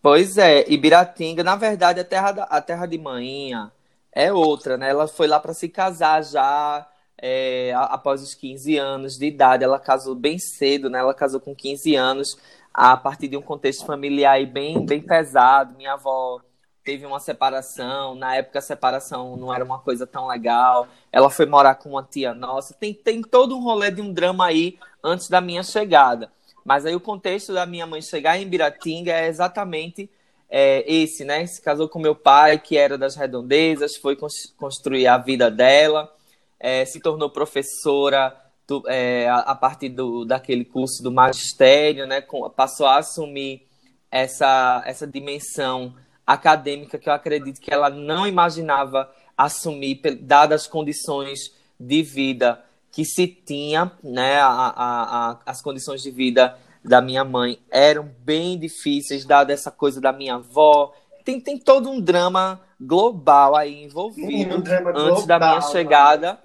[0.00, 3.72] Pois é, Ibiratinga, na verdade, a terra, da, a terra de manhinha
[4.12, 4.90] é outra, né?
[4.90, 6.88] Ela foi lá para se casar já
[7.20, 9.64] é, após os 15 anos de idade.
[9.64, 11.00] Ela casou bem cedo, né?
[11.00, 12.38] Ela casou com 15 anos,
[12.72, 15.76] a partir de um contexto familiar bem, bem pesado.
[15.76, 16.40] Minha avó
[16.88, 20.88] teve uma separação, na época a separação não era uma coisa tão legal.
[21.12, 22.72] Ela foi morar com uma tia nossa.
[22.72, 26.32] Tem, tem todo um rolê de um drama aí antes da minha chegada.
[26.64, 30.08] Mas aí o contexto da minha mãe chegar em Biratinga é exatamente
[30.48, 31.46] é, esse, né?
[31.46, 34.16] Se casou com meu pai, que era das redondezas, foi
[34.56, 36.10] construir a vida dela,
[36.58, 38.34] é, se tornou professora
[38.66, 42.22] do, é, a, partir do, daquele curso do magistério, né?
[42.22, 43.68] Com, passou a assumir
[44.10, 45.94] essa, essa dimensão
[46.28, 52.62] acadêmica que eu acredito que ela não imaginava assumir, dadas as condições de vida
[52.92, 54.38] que se tinha, né?
[54.38, 59.70] A, a, a, as condições de vida da minha mãe eram bem difíceis, dada essa
[59.70, 60.92] coisa da minha avó.
[61.24, 66.38] Tem, tem todo um drama global aí envolvido um antes global, da minha chegada.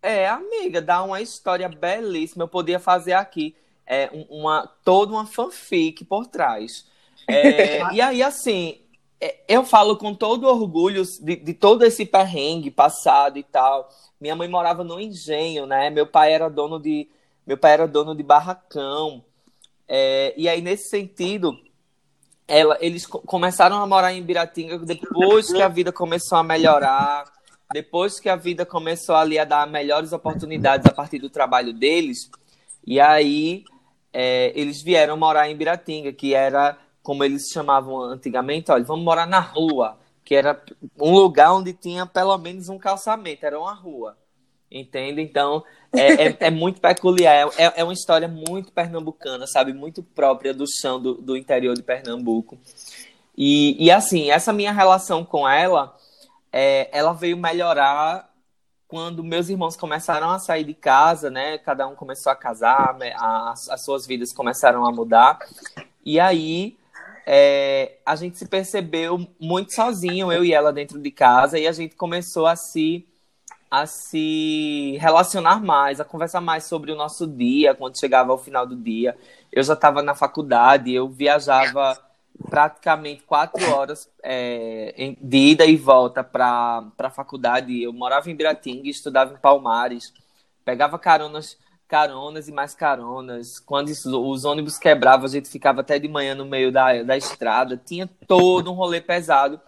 [0.00, 2.44] É, amiga, dá uma história belíssima.
[2.44, 6.86] Eu podia fazer aqui é, uma, toda uma fanfic por trás.
[7.26, 8.80] É, e aí, assim,
[9.48, 13.88] eu falo com todo orgulho de, de todo esse perrengue passado e tal.
[14.20, 15.90] Minha mãe morava no engenho, né?
[15.90, 17.08] Meu pai era dono de
[17.46, 19.24] meu pai era dono de barracão.
[19.88, 21.58] É, e aí, nesse sentido,
[22.46, 27.24] ela, eles começaram a morar em Biratinga depois que a vida começou a melhorar,
[27.72, 32.30] depois que a vida começou ali a dar melhores oportunidades a partir do trabalho deles.
[32.86, 33.64] E aí,
[34.12, 39.26] é, eles vieram morar em Biratinga, que era como eles chamavam antigamente, olha, vamos morar
[39.26, 40.62] na rua, que era
[41.00, 44.14] um lugar onde tinha pelo menos um calçamento, era uma rua.
[44.70, 45.22] Entende?
[45.22, 47.48] Então, é, é, é, muito peculiar.
[47.56, 49.72] É, é uma história muito pernambucana, sabe?
[49.72, 52.58] Muito própria do chão do, do interior de Pernambuco.
[53.34, 55.96] E, e, assim, essa minha relação com ela,
[56.52, 58.30] é, ela veio melhorar
[58.86, 61.56] quando meus irmãos começaram a sair de casa, né?
[61.56, 65.38] Cada um começou a casar, a, as suas vidas começaram a mudar.
[66.04, 66.77] E aí,
[67.30, 71.72] é, a gente se percebeu muito sozinho, eu e ela dentro de casa, e a
[71.72, 73.06] gente começou a se
[73.70, 78.66] a se relacionar mais, a conversar mais sobre o nosso dia, quando chegava ao final
[78.66, 79.14] do dia.
[79.52, 81.98] Eu já estava na faculdade, eu viajava
[82.48, 87.82] praticamente quatro horas é, de ida e volta para a faculdade.
[87.82, 90.14] Eu morava em Biratinga, estudava em Palmares,
[90.64, 93.58] pegava caronas, caronas e mais caronas.
[93.58, 97.80] Quando os ônibus quebravam, a gente ficava até de manhã no meio da, da estrada.
[97.82, 99.58] Tinha todo um rolê pesado.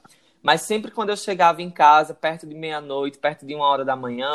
[0.43, 3.97] Mas sempre quando eu chegava em casa, perto de meia-noite, perto de uma hora da
[3.97, 4.33] manhã,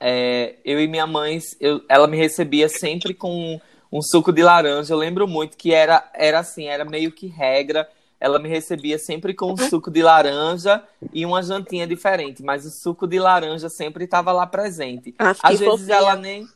[0.00, 4.92] é, eu e minha mãe, eu, ela me recebia sempre com um suco de laranja.
[4.92, 7.88] Eu lembro muito que era, era assim, era meio que regra.
[8.20, 10.82] Ela me recebia sempre com um suco de laranja
[11.12, 15.14] e uma jantinha diferente, mas o suco de laranja sempre estava lá presente.
[15.16, 15.96] Acho Às vezes fofinha.
[15.96, 16.48] ela nem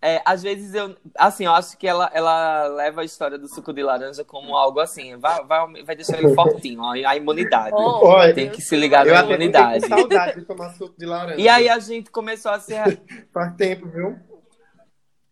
[0.00, 3.72] é, às vezes eu, assim, eu acho que ela, ela leva a história do suco
[3.72, 7.74] de laranja como algo assim, vai, vai, vai deixar ele fortinho, ó, a imunidade.
[7.76, 9.84] Oh, Tem que se ligar na imunidade.
[9.84, 11.40] Eu saudade de tomar suco de laranja.
[11.40, 12.74] E aí a gente começou a se.
[13.32, 14.16] Faz tempo, viu?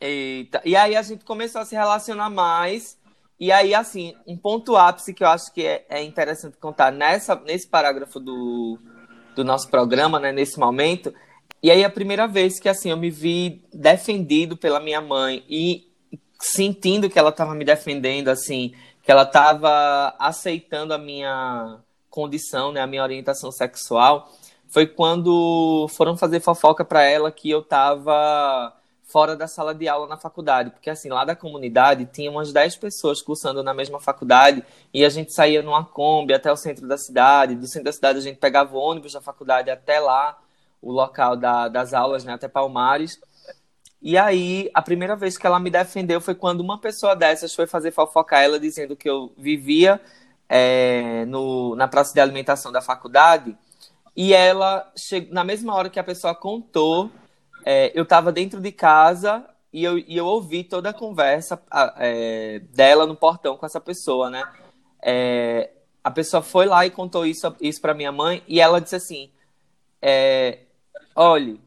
[0.00, 0.60] Eita.
[0.64, 2.98] E aí a gente começou a se relacionar mais.
[3.38, 7.34] E aí, assim, um ponto ápice que eu acho que é, é interessante contar nessa,
[7.34, 8.78] nesse parágrafo do,
[9.34, 11.12] do nosso programa, né, nesse momento,
[11.64, 15.90] e aí a primeira vez que assim eu me vi defendido pela minha mãe e
[16.38, 21.78] sentindo que ela estava me defendendo assim, que ela estava aceitando a minha
[22.10, 24.30] condição, né, a minha orientação sexual,
[24.68, 30.06] foi quando foram fazer fofoca para ela que eu estava fora da sala de aula
[30.06, 34.62] na faculdade, porque assim, lá da comunidade tinha umas 10 pessoas cursando na mesma faculdade
[34.92, 38.18] e a gente saía numa Kombi até o centro da cidade, do centro da cidade
[38.18, 40.43] a gente pegava o ônibus da faculdade até lá
[40.84, 43.18] o local da, das aulas, né, até Palmares.
[44.02, 47.66] E aí, a primeira vez que ela me defendeu foi quando uma pessoa dessas foi
[47.66, 50.00] fazer fofocar ela dizendo que eu vivia
[50.48, 53.56] é, no, na praça de alimentação da faculdade
[54.16, 55.28] E ela, che...
[55.32, 57.10] na mesma hora que a pessoa contou,
[57.64, 61.60] é, eu estava dentro de casa e eu, e eu ouvi toda a conversa
[61.98, 64.44] é, dela no portão com essa pessoa, né?
[65.02, 65.70] É,
[66.02, 69.32] a pessoa foi lá e contou isso, isso para minha mãe e ela disse assim:
[70.00, 70.63] é,
[71.14, 71.60] olhe,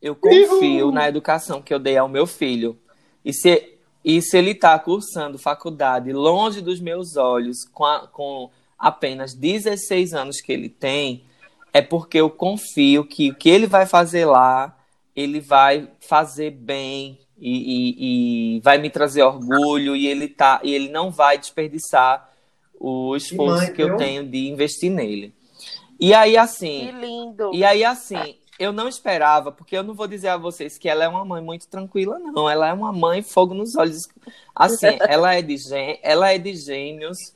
[0.00, 2.78] eu confio na educação que eu dei ao meu filho.
[3.24, 8.50] E se, e se ele está cursando faculdade longe dos meus olhos, com, a, com
[8.78, 11.24] apenas 16 anos que ele tem,
[11.72, 14.76] é porque eu confio que o que ele vai fazer lá,
[15.14, 20.74] ele vai fazer bem e, e, e vai me trazer orgulho e ele, tá, e
[20.74, 22.28] ele não vai desperdiçar
[22.78, 25.34] o esforço que, que eu tenho de investir nele.
[26.00, 26.86] E aí, assim.
[26.86, 27.50] Que lindo.
[27.52, 31.02] E aí, assim, eu não esperava, porque eu não vou dizer a vocês que ela
[31.02, 32.48] é uma mãe muito tranquila, não.
[32.48, 34.06] Ela é uma mãe fogo nos olhos.
[34.54, 35.98] Assim, ela é de gê...
[36.02, 37.34] ela é de gêmeos.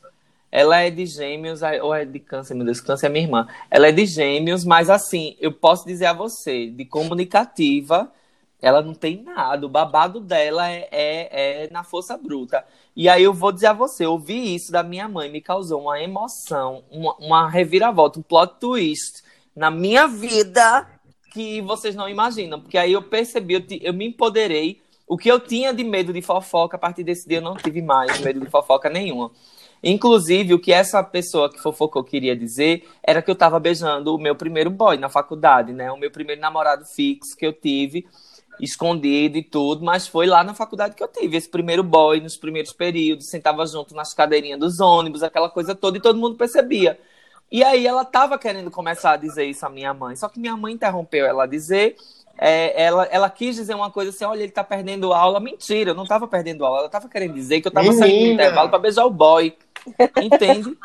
[0.52, 3.48] Ela é de gêmeos, ou é de câncer, meu Deus, câncer é minha irmã.
[3.70, 8.12] Ela é de gêmeos, mas assim, eu posso dizer a você, de comunicativa,
[8.60, 9.64] ela não tem nada.
[9.66, 12.64] O babado dela é, é, é, na força bruta.
[12.94, 16.00] E aí eu vou dizer a você, ouvir isso da minha mãe me causou uma
[16.00, 19.24] emoção, uma, uma reviravolta, um plot twist
[19.56, 20.86] na minha vida
[21.34, 22.60] que vocês não imaginam.
[22.60, 24.80] Porque aí eu percebi, eu, eu me empoderei.
[25.06, 27.82] O que eu tinha de medo de fofoca, a partir desse dia eu não tive
[27.82, 29.30] mais medo de fofoca nenhuma.
[29.82, 34.18] Inclusive, o que essa pessoa que fofocou queria dizer era que eu tava beijando o
[34.18, 35.92] meu primeiro boy na faculdade, né?
[35.92, 38.06] O meu primeiro namorado fixo que eu tive
[38.60, 42.36] escondido e tudo, mas foi lá na faculdade que eu tive esse primeiro boy nos
[42.36, 46.98] primeiros períodos, sentava junto nas cadeirinhas dos ônibus, aquela coisa toda, e todo mundo percebia.
[47.50, 50.56] E aí ela estava querendo começar a dizer isso à minha mãe, só que minha
[50.56, 51.96] mãe interrompeu ela a dizer.
[52.36, 55.38] É, ela, ela quis dizer uma coisa assim: olha, ele tá perdendo aula.
[55.38, 58.06] Mentira, eu não tava perdendo aula, ela tava querendo dizer que eu tava Menina.
[58.06, 59.56] saindo do intervalo para beijar o boy.
[60.20, 60.76] Entende?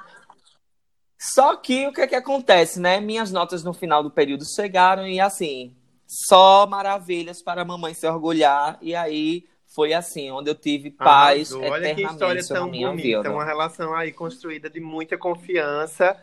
[1.17, 3.01] Só que o que é que acontece, né?
[3.01, 5.75] Minhas notas no final do período chegaram e assim,
[6.07, 8.77] só maravilhas para a mamãe se orgulhar.
[8.81, 9.43] E aí
[9.75, 11.71] foi assim, onde eu tive paz Arrasou.
[11.71, 13.31] Olha que história tão bonita, vida.
[13.31, 16.15] uma relação aí construída de muita confiança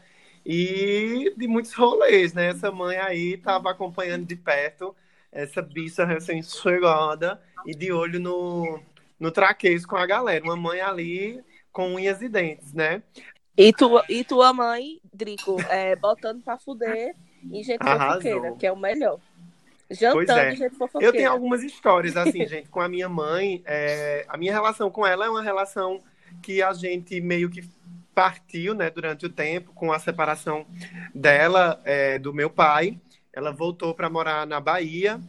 [0.48, 2.50] e de muitos rolês, né?
[2.50, 4.94] Essa mãe aí estava acompanhando de perto
[5.32, 8.80] essa bicha recém-chegada e de olho no,
[9.18, 10.44] no traquejo com a galera.
[10.44, 13.02] Uma mãe ali com unhas e dentes, né?
[13.56, 18.72] E, tu, e tua mãe, Drico, é, botando pra fuder em gente fofoqueira, que é
[18.72, 19.18] o melhor.
[19.90, 20.50] Jantando é.
[20.50, 21.06] de jeito fofoqueira.
[21.06, 23.62] Eu tenho algumas histórias, assim, gente, com a minha mãe.
[23.66, 26.00] É, a minha relação com ela é uma relação
[26.40, 27.62] que a gente meio que
[28.16, 30.64] partiu, né, durante o tempo, com a separação
[31.14, 32.98] dela, é, do meu pai.
[33.31, 35.20] Ela voltou para morar na Bahia,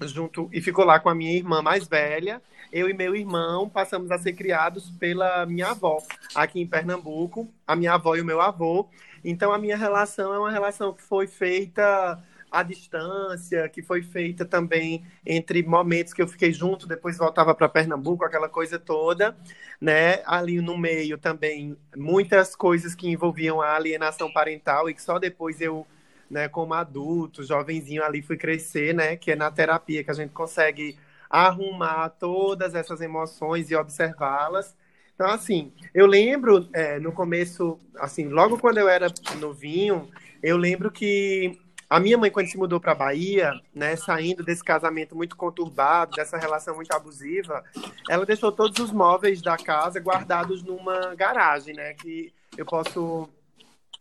[0.00, 2.40] junto e ficou lá com a minha irmã mais velha.
[2.72, 6.02] Eu e meu irmão passamos a ser criados pela minha avó,
[6.34, 8.88] aqui em Pernambuco, a minha avó e o meu avô.
[9.22, 12.18] Então, a minha relação é uma relação que foi feita
[12.56, 17.68] a distância, que foi feita também entre momentos que eu fiquei junto, depois voltava para
[17.68, 19.36] Pernambuco, aquela coisa toda,
[19.78, 20.22] né?
[20.24, 25.60] Ali no meio também muitas coisas que envolviam a alienação parental e que só depois
[25.60, 25.86] eu,
[26.30, 30.30] né, como adulto, jovenzinho ali fui crescer, né, que é na terapia que a gente
[30.32, 34.74] consegue arrumar todas essas emoções e observá-las.
[35.14, 40.08] Então, assim, eu lembro é, no começo, assim, logo quando eu era novinho,
[40.42, 45.14] eu lembro que a minha mãe, quando se mudou para Bahia, né, saindo desse casamento
[45.14, 47.64] muito conturbado, dessa relação muito abusiva,
[48.08, 51.94] ela deixou todos os móveis da casa guardados numa garagem, né?
[51.94, 53.28] Que eu posso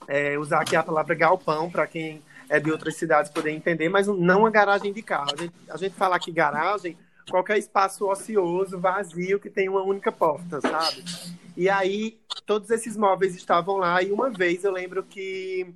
[0.07, 4.07] é, usar aqui a palavra galpão para quem é de outras cidades poder entender, mas
[4.07, 5.31] não uma garagem de carro.
[5.33, 6.97] A gente, a gente fala aqui garagem,
[7.29, 11.03] qualquer espaço ocioso, vazio, que tem uma única porta, sabe?
[11.55, 12.17] E aí,
[12.47, 15.73] todos esses móveis estavam lá, e uma vez eu lembro que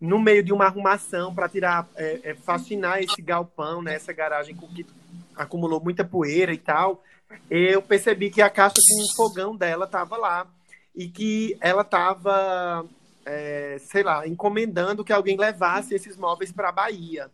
[0.00, 4.54] no meio de uma arrumação para tirar, é, é, fascinar esse galpão, né, essa garagem
[4.54, 4.86] com que
[5.34, 7.02] acumulou muita poeira e tal,
[7.50, 10.46] eu percebi que a caixa com o fogão dela estava lá
[10.94, 12.86] e que ela estava,
[13.24, 17.30] é, sei lá, encomendando que alguém levasse esses móveis para a Bahia.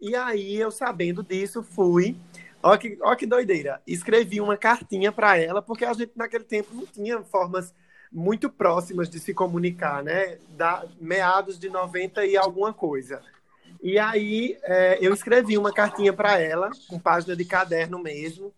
[0.00, 2.16] E aí, eu sabendo disso, fui.
[2.62, 3.80] Olha que, ó que doideira.
[3.86, 7.72] Escrevi uma cartinha para ela, porque a gente naquele tempo não tinha formas
[8.12, 10.38] muito próximas de se comunicar, né?
[10.50, 13.22] Da meados de 90 e alguma coisa.
[13.82, 18.52] E aí é, eu escrevi uma cartinha para ela, com página de caderno mesmo,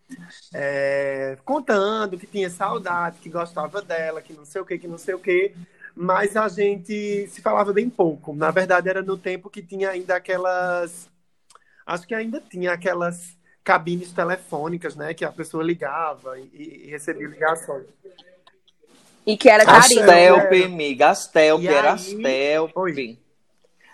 [0.52, 4.98] é, contando que tinha saudade, que gostava dela, que não sei o que, que não
[4.98, 5.54] sei o que.
[5.96, 8.34] Mas a gente se falava bem pouco.
[8.34, 11.08] Na verdade, era no tempo que tinha ainda aquelas.
[11.86, 15.14] Acho que ainda tinha aquelas cabines telefônicas, né?
[15.14, 17.86] Que a pessoa ligava e, e recebia ligações.
[19.26, 20.00] E que era carinho.
[20.02, 21.08] Astelpe, amiga.
[21.10, 23.18] Astelpe, era Astelpe.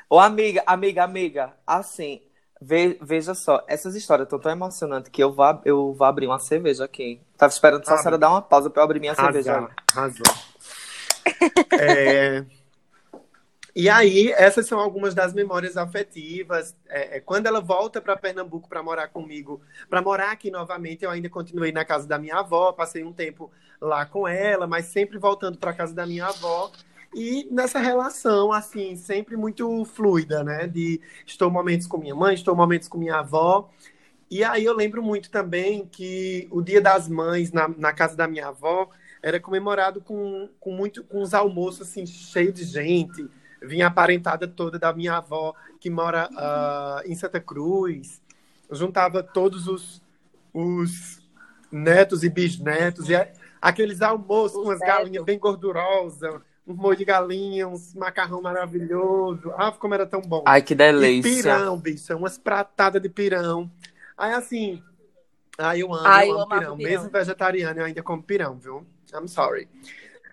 [0.08, 2.20] Ô, amiga, amiga, amiga, assim,
[2.60, 6.40] ve- veja só, essas histórias estão tão emocionantes que eu vou, eu vou abrir uma
[6.40, 7.20] cerveja aqui.
[7.38, 8.02] Tava esperando só a Abre.
[8.02, 9.52] senhora dar uma pausa pra eu abrir minha cerveja.
[9.52, 10.26] Arrasou, arrasou.
[11.78, 12.44] É,
[13.74, 16.76] E aí, essas são algumas das memórias afetivas.
[16.88, 21.10] É, é, quando ela volta para Pernambuco para morar comigo, para morar aqui novamente, eu
[21.10, 25.18] ainda continuei na casa da minha avó, passei um tempo lá com ela, mas sempre
[25.18, 26.70] voltando para casa da minha avó.
[27.14, 30.66] E nessa relação, assim, sempre muito fluida, né?
[30.66, 33.70] De estou momentos com minha mãe, estou momentos com minha avó.
[34.30, 38.28] E aí eu lembro muito também que o Dia das Mães na, na casa da
[38.28, 38.88] minha avó
[39.22, 43.28] era comemorado com, com muito com os almoços assim cheio de gente.
[43.62, 48.20] Vinha a parentada toda da minha avó que mora ah, em Santa Cruz.
[48.70, 50.02] Juntava todos os,
[50.54, 51.20] os
[51.70, 53.28] netos e bisnetos e a-
[53.60, 59.52] aqueles almoços com umas galinhas bem gordurosas, um molho de galinha, uns macarrão maravilhoso.
[59.56, 60.42] Ah, como era tão bom.
[60.46, 61.56] Ai, que E delícia.
[61.56, 63.70] pirão, bicho, umas pratadas de pirão.
[64.16, 64.82] Aí assim,
[65.58, 66.76] aí eu amo, Ai, eu eu amo pirão.
[66.76, 66.76] pirão.
[66.76, 68.86] Mesmo vegetariano, eu ainda como pirão, viu?
[69.12, 69.68] I'm sorry.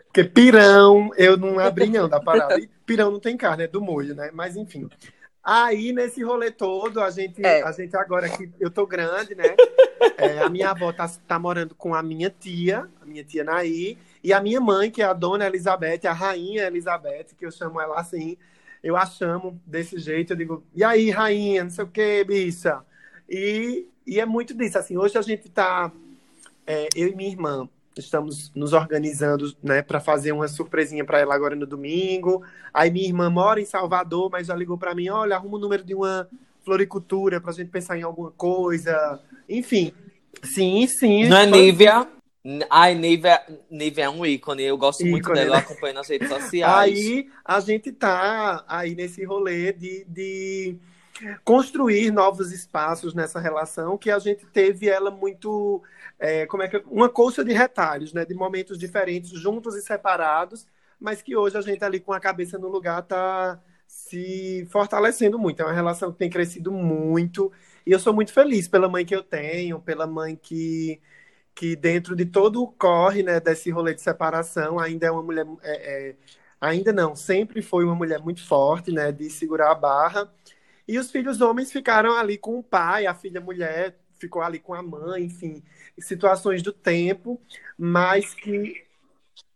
[0.08, 2.56] Porque pirão, eu não abri não da parada.
[2.60, 4.32] E pirão não tem carne, é do molho, né?
[4.34, 4.90] Mas enfim.
[5.44, 7.62] Aí, nesse rolê todo, a gente, É.
[7.64, 9.56] a gente agora que eu tô grande, né?
[10.20, 13.98] É, a minha avó tá, tá morando com a minha tia, a minha tia Naí,
[14.24, 17.80] e a minha mãe, que é a dona Elizabeth, a rainha Elizabeth, que eu chamo
[17.82, 18.38] ela assim,
[18.84, 22.84] eu a chamo desse jeito, eu digo, e aí, rainha, não sei o que, bicha?
[23.28, 25.92] E, e é muito disso, assim, hoje a gente tá,
[26.66, 27.68] é, eu e minha irmã,
[28.06, 32.44] estamos nos organizando, né, para fazer uma surpresinha para ela agora no domingo.
[32.74, 35.84] Aí minha irmã mora em Salvador, mas já ligou para mim, olha, arruma o número
[35.84, 36.28] de uma
[36.64, 39.20] floricultura pra gente pensar em alguma coisa.
[39.48, 39.94] Enfim,
[40.44, 41.28] sim, sim.
[41.28, 42.08] Não é Nívia?
[42.70, 44.64] Ai, Nívia, Nívia é um ícone.
[44.64, 45.56] Eu gosto muito Ícone, dela, né?
[45.56, 46.98] eu acompanho nas redes sociais.
[46.98, 50.78] Aí a gente tá aí nesse rolê de, de
[51.44, 55.82] construir novos espaços nessa relação que a gente teve ela muito
[56.20, 60.66] é, como é que uma colcha de retalhos, né, de momentos diferentes, juntos e separados,
[61.00, 65.62] mas que hoje a gente ali com a cabeça no lugar tá se fortalecendo muito.
[65.62, 67.52] É uma relação que tem crescido muito
[67.86, 71.02] e eu sou muito feliz pela mãe que eu tenho, pela mãe que
[71.56, 75.46] que dentro de todo o corre, né, desse rolê de separação, ainda é uma mulher,
[75.64, 76.16] é, é,
[76.62, 80.32] ainda não, sempre foi uma mulher muito forte, né, de segurar a barra.
[80.88, 84.74] E os filhos homens ficaram ali com o pai, a filha mulher ficou ali com
[84.74, 85.64] a mãe, enfim,
[86.00, 87.40] situações do tempo,
[87.78, 88.84] mas que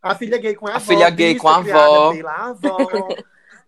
[0.02, 2.14] a filha gay com a, A avó, filha gay com a avó.
[2.14, 2.88] pela avó.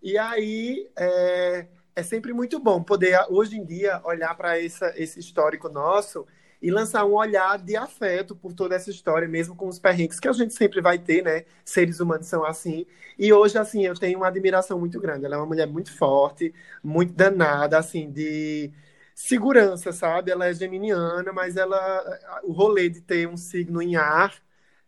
[0.02, 5.68] E aí é, é sempre muito bom poder, hoje em dia, olhar para esse histórico
[5.68, 6.26] nosso
[6.66, 10.28] e lançar um olhar de afeto por toda essa história, mesmo com os perrengues que
[10.28, 11.44] a gente sempre vai ter, né?
[11.64, 12.86] Seres humanos são assim.
[13.18, 15.24] E hoje, assim, eu tenho uma admiração muito grande.
[15.26, 18.72] Ela é uma mulher muito forte, muito danada, assim, de
[19.14, 20.30] segurança, sabe?
[20.30, 24.34] Ela é geminiana, mas ela, o rolê de ter um signo em ar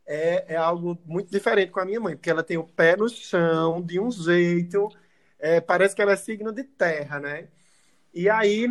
[0.06, 3.08] é, é algo muito diferente com a minha mãe, porque ela tem o pé no
[3.08, 4.88] chão, de um jeito,
[5.38, 7.48] é, parece que ela é signo de terra, né?
[8.14, 8.68] E aí.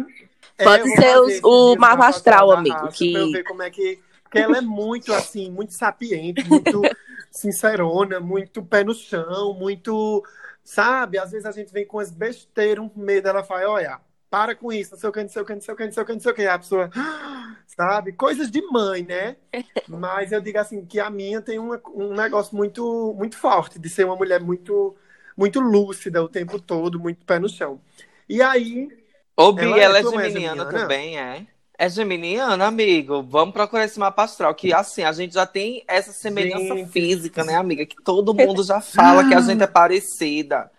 [0.57, 3.61] É, Pode vou ser os- o mapa astral, amigo, Raça que- Pra eu ver como
[3.63, 3.99] é que.
[4.23, 6.81] Porque ela é muito, assim, muito sapiente, muito
[7.31, 10.23] sincerona, muito pé no chão, muito.
[10.63, 11.17] Sabe?
[11.19, 14.73] Às vezes a gente vem com as besteiras, um medo, ela fala: olha, para com
[14.73, 16.01] isso, não sei o que, não sei o que, não sei o que, não sei
[16.03, 16.47] o que, não sei o que.
[16.47, 16.89] A pessoa.
[17.67, 18.13] Sabe?
[18.13, 19.35] Coisas de mãe, né?
[19.87, 23.89] Mas eu digo assim, que a minha tem uma- um negócio muito, muito forte, de
[23.89, 24.95] ser uma mulher muito,
[25.37, 27.79] muito lúcida o tempo todo, muito pé no chão.
[28.27, 28.89] E aí.
[29.37, 30.65] Ô, Bi, Ela é- ela é, é geminiana geminiana?
[30.65, 31.45] também, é?
[31.77, 33.21] É geminiana, amigo.
[33.23, 36.89] Vamos procurar esse mapa astral, que assim, a gente já tem essa semelhança Gente.
[36.91, 37.85] física, né, amiga?
[37.85, 40.71] Que todo mundo já fala que a gente é parecida.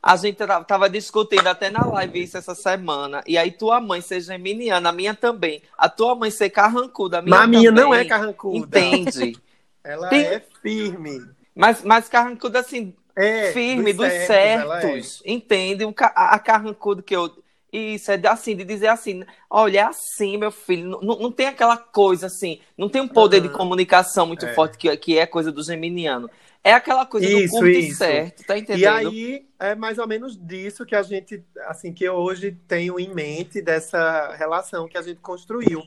[0.00, 3.20] A gente ta- tava discutindo até na live isso essa semana.
[3.26, 5.60] E aí, tua mãe ser geminiana, a minha também.
[5.76, 7.84] A tua mãe ser carrancuda, a minha Mas a minha também.
[7.84, 8.78] não é carrancuda.
[8.78, 9.36] Entende?
[9.82, 11.20] Ela Tem- é firme.
[11.52, 14.24] Mas, mas carrancuda, assim, É, firme, dos é.
[14.26, 15.20] certos.
[15.26, 15.84] Entende?
[15.84, 17.28] O ca- a a carrancuda que eu.
[17.72, 21.46] Isso, é de, assim, de dizer assim, olha, é assim, meu filho, não, não tem
[21.48, 23.50] aquela coisa assim, não tem um poder de Aham.
[23.50, 24.48] comunicação muito É.
[24.48, 26.30] forte que, que é coisa do geminiano.
[26.64, 27.82] É aquela coisa do Isso, curto e isso.
[27.82, 29.14] certo, tá entendendo?
[29.14, 33.00] E aí é mais ou menos disso que a gente, assim, que eu hoje tenho
[33.00, 35.82] em mente dessa relação que a gente construiu.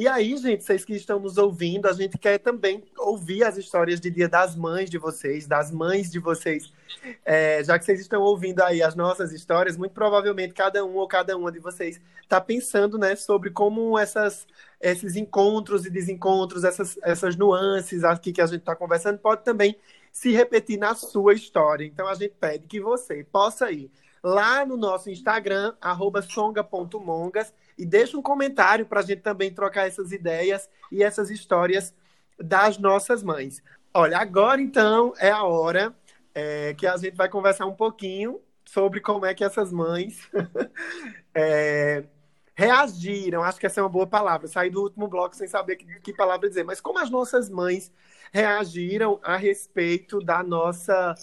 [0.00, 4.00] E aí, gente, vocês que estão nos ouvindo, a gente quer também ouvir as histórias
[4.00, 6.72] de Dia das Mães de vocês, das mães de vocês.
[7.22, 11.06] É, já que vocês estão ouvindo aí as nossas histórias, muito provavelmente cada um ou
[11.06, 14.46] cada uma de vocês está pensando, né, sobre como essas,
[14.80, 19.76] esses encontros e desencontros, essas, essas nuances aqui que a gente está conversando, pode também
[20.10, 21.84] se repetir na sua história.
[21.84, 23.90] Então a gente pede que você possa ir
[24.22, 25.74] lá no nosso Instagram,
[26.28, 31.94] songa.mongas, e deixa um comentário para a gente também trocar essas ideias e essas histórias
[32.38, 33.62] das nossas mães.
[33.94, 35.94] Olha, agora então é a hora
[36.34, 40.28] é, que a gente vai conversar um pouquinho sobre como é que essas mães
[41.34, 42.04] é,
[42.54, 43.42] reagiram.
[43.42, 44.46] Acho que essa é uma boa palavra.
[44.46, 46.64] Saí do último bloco sem saber que, que palavra dizer.
[46.64, 47.90] Mas como as nossas mães
[48.30, 51.14] reagiram a respeito da nossa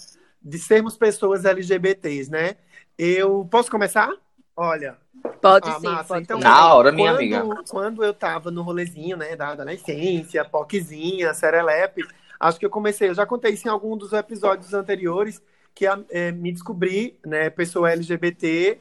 [0.41, 2.57] de sermos pessoas LGBTs, né?
[2.97, 4.11] Eu posso começar?
[4.57, 4.97] Olha.
[5.39, 5.85] Pode ah, sim.
[5.85, 6.07] Massa.
[6.07, 7.63] Pode então, Na hora, minha quando, amiga.
[7.69, 12.03] Quando eu tava no rolezinho, né, da adolescência, POCzinha, Serelepe,
[12.39, 15.41] acho que eu comecei, eu já contei isso em algum dos episódios anteriores,
[15.75, 18.79] que é, me descobri, né, pessoa LGBT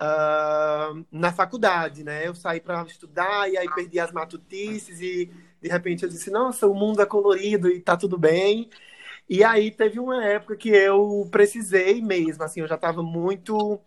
[0.00, 2.26] uh, na faculdade, né?
[2.26, 6.66] Eu saí para estudar e aí perdi as matutices e de repente eu disse, nossa,
[6.66, 8.70] o mundo é colorido e tá tudo bem.
[9.30, 13.80] E aí teve uma época que eu precisei mesmo, assim, eu já estava muito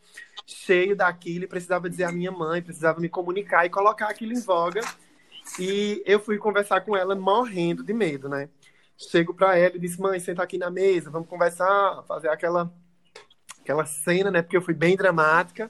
[0.48, 4.40] cheio daquilo e precisava dizer à minha mãe, precisava me comunicar e colocar aquilo em
[4.40, 4.80] voga.
[5.60, 8.48] E eu fui conversar com ela morrendo de medo, né?
[8.98, 12.72] Chego para ela e disse: "Mãe, senta aqui na mesa, vamos conversar, fazer aquela
[13.62, 14.42] aquela cena, né?
[14.42, 15.70] Porque eu fui bem dramática,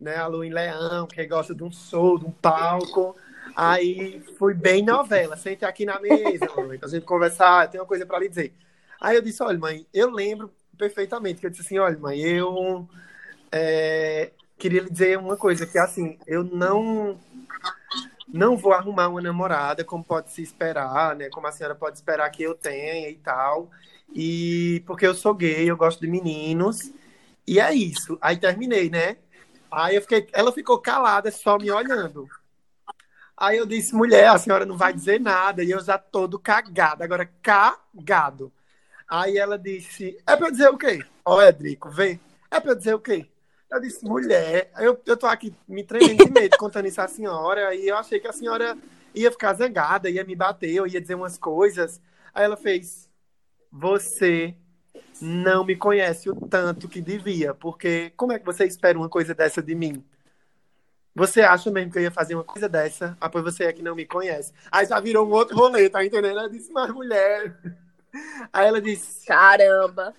[0.00, 0.16] né?
[0.16, 3.14] A Lu em Leão, que gosta de um show, de um palco.
[3.54, 8.06] Aí fui bem novela, sente aqui na mesa, mãe, pra gente conversar, tem uma coisa
[8.06, 8.54] para lhe dizer.
[9.00, 12.88] Aí eu disse: "Olha, mãe, eu lembro perfeitamente que eu disse assim: "Olha, mãe, eu
[13.52, 17.18] é, queria lhe dizer uma coisa, que assim, eu não
[18.26, 21.28] não vou arrumar uma namorada, como pode se esperar, né?
[21.30, 23.70] Como a senhora pode esperar que eu tenha e tal.
[24.12, 26.90] E porque eu sou gay, eu gosto de meninos.
[27.46, 28.18] E é isso.
[28.20, 29.18] Aí terminei, né?
[29.70, 32.28] Aí eu fiquei, ela ficou calada, só me olhando.
[33.36, 35.62] Aí eu disse, mulher, a senhora não vai dizer nada.
[35.62, 38.52] E eu já todo cagado, agora cagado.
[39.16, 41.04] Aí ela disse, é pra eu dizer o quê?
[41.24, 42.18] Ó, Edrico, vê.
[42.50, 43.28] É pra eu dizer o quê?
[43.70, 47.76] Eu disse, mulher, eu, eu tô aqui me tremendo de medo contando isso à senhora,
[47.76, 48.76] e eu achei que a senhora
[49.14, 52.00] ia ficar zangada, ia me bater, eu ia dizer umas coisas.
[52.34, 53.08] Aí ela fez,
[53.70, 54.52] você
[55.20, 59.32] não me conhece o tanto que devia, porque como é que você espera uma coisa
[59.32, 60.04] dessa de mim?
[61.14, 63.16] Você acha mesmo que eu ia fazer uma coisa dessa?
[63.20, 64.52] Ah, pois você é que não me conhece.
[64.72, 66.36] Aí já virou um outro rolê, tá entendendo?
[66.36, 67.56] Ela disse, mas mulher.
[68.52, 70.14] Aí ela disse: Caramba.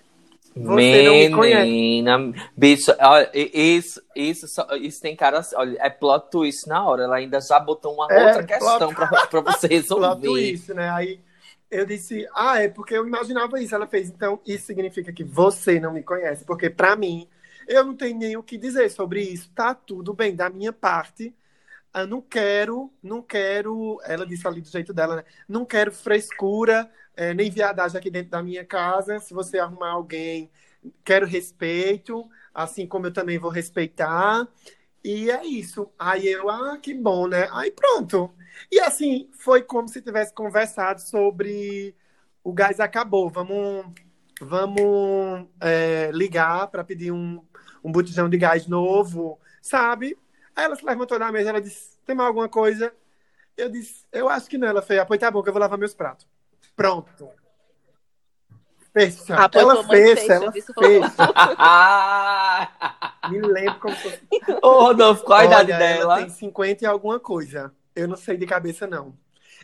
[0.56, 4.46] Você Menina, bicho, olha, isso, isso,
[4.80, 7.04] isso tem cara, olha, é plot twist na hora.
[7.04, 9.08] Ela ainda já botou uma é, outra questão plot...
[9.08, 10.06] pra, pra você resolver.
[10.06, 10.88] plot twist, né?
[10.88, 11.20] Aí
[11.70, 13.74] eu disse, ah, é porque eu imaginava isso.
[13.74, 17.28] Ela fez, então isso significa que você não me conhece, porque para mim,
[17.68, 19.50] eu não tenho nem o que dizer sobre isso.
[19.54, 21.34] Tá tudo bem da minha parte.
[21.94, 25.24] Eu não quero, não quero, ela disse ali do jeito dela, né?
[25.48, 29.18] Não quero frescura, é, nem viadagem aqui dentro da minha casa.
[29.20, 30.50] Se você arrumar alguém,
[31.04, 34.46] quero respeito, assim como eu também vou respeitar.
[35.04, 35.90] E é isso.
[35.98, 37.48] Aí eu, ah, que bom, né?
[37.52, 38.32] Aí pronto.
[38.70, 41.94] E assim, foi como se tivesse conversado sobre
[42.42, 43.30] o gás acabou.
[43.30, 43.86] Vamos,
[44.40, 47.42] vamos é, ligar para pedir um,
[47.84, 50.16] um botijão de gás novo, sabe?
[50.54, 52.92] Aí ela se levantou da mesa, ela disse, tem mais alguma coisa?
[53.56, 54.68] Eu disse, eu acho que não.
[54.68, 56.26] Ela fez, pois tá bom, que eu vou lavar meus pratos.
[56.76, 57.30] Pronto.
[58.92, 59.36] Fecha.
[59.36, 60.72] Ah, ela fecha, ela fecha.
[63.30, 64.18] Me lembro como foi.
[64.62, 66.00] Ô, Rodolfo, qual a Olha, idade dela?
[66.00, 67.72] Ela tem 50 e alguma coisa.
[67.94, 69.14] Eu não sei de cabeça, não.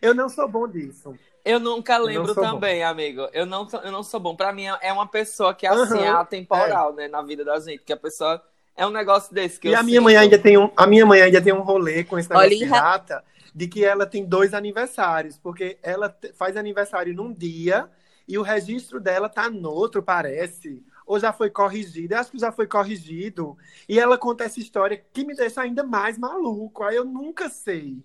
[0.01, 1.15] Eu não sou bom disso.
[1.45, 2.87] Eu nunca lembro eu também, bom.
[2.87, 3.29] amigo.
[3.33, 4.37] Eu não, eu não sou bom.
[4.37, 6.97] Pra mim, é uma pessoa que, assim, uhum, é atemporal, é.
[6.97, 7.09] né?
[7.09, 7.83] Na vida da gente.
[7.85, 8.43] Que a pessoa...
[8.75, 11.05] É um negócio desse que e eu a minha mãe ainda tem um, a minha
[11.05, 13.23] mãe ainda tem um rolê com esse negócio Olha, de rata
[13.55, 17.91] de que ela tem dois aniversários, porque ela faz aniversário num dia
[18.27, 20.83] e o registro dela tá no outro, parece.
[21.07, 23.57] Ou já foi corrigido, eu acho que já foi corrigido.
[23.89, 26.85] E ela conta essa história que me deixa ainda mais maluco.
[26.85, 28.03] Aí eu nunca sei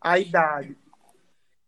[0.00, 0.76] a idade.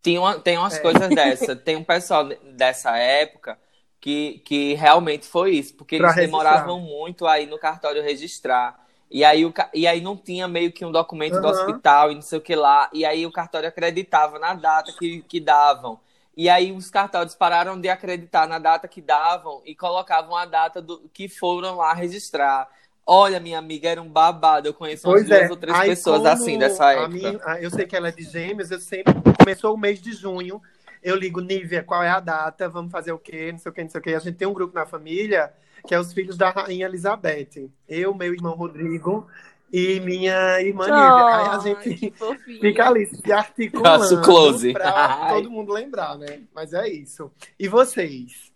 [0.03, 0.81] Tem, uma, tem umas é.
[0.81, 1.55] coisas dessa.
[1.55, 3.59] Tem um pessoal dessa época
[4.01, 6.43] que, que realmente foi isso, porque pra eles registrar.
[6.43, 8.87] demoravam muito aí no cartório registrar.
[9.11, 11.41] E aí, o, e aí não tinha meio que um documento uhum.
[11.43, 12.89] do hospital e não sei o que lá.
[12.93, 15.99] E aí o cartório acreditava na data que, que davam.
[16.37, 20.81] E aí os cartórios pararam de acreditar na data que davam e colocavam a data
[20.81, 22.69] do que foram lá registrar.
[23.05, 24.69] Olha, minha amiga, era um babado.
[24.69, 25.51] Eu conheço umas duas é.
[25.51, 27.09] ou três aí, pessoas assim dessa época.
[27.09, 30.63] Minha, eu sei que ela é de gêmeos, eu sempre começou o mês de junho.
[31.03, 32.69] Eu ligo, Nívia, qual é a data?
[32.69, 33.51] Vamos fazer o quê?
[33.51, 34.15] Não sei o quê, não sei o quê.
[34.15, 35.53] A gente tem um grupo na família
[35.87, 37.70] que é os filhos da rainha Elizabeth.
[37.89, 39.26] Eu, meu irmão Rodrigo
[39.72, 41.37] e minha irmã oh, Nívia.
[41.37, 42.12] Aí a gente
[42.61, 44.72] fica ali se articulando Nosso close.
[44.72, 45.35] pra Ai.
[45.35, 46.43] todo mundo lembrar, né?
[46.55, 47.31] Mas é isso.
[47.59, 48.51] E vocês?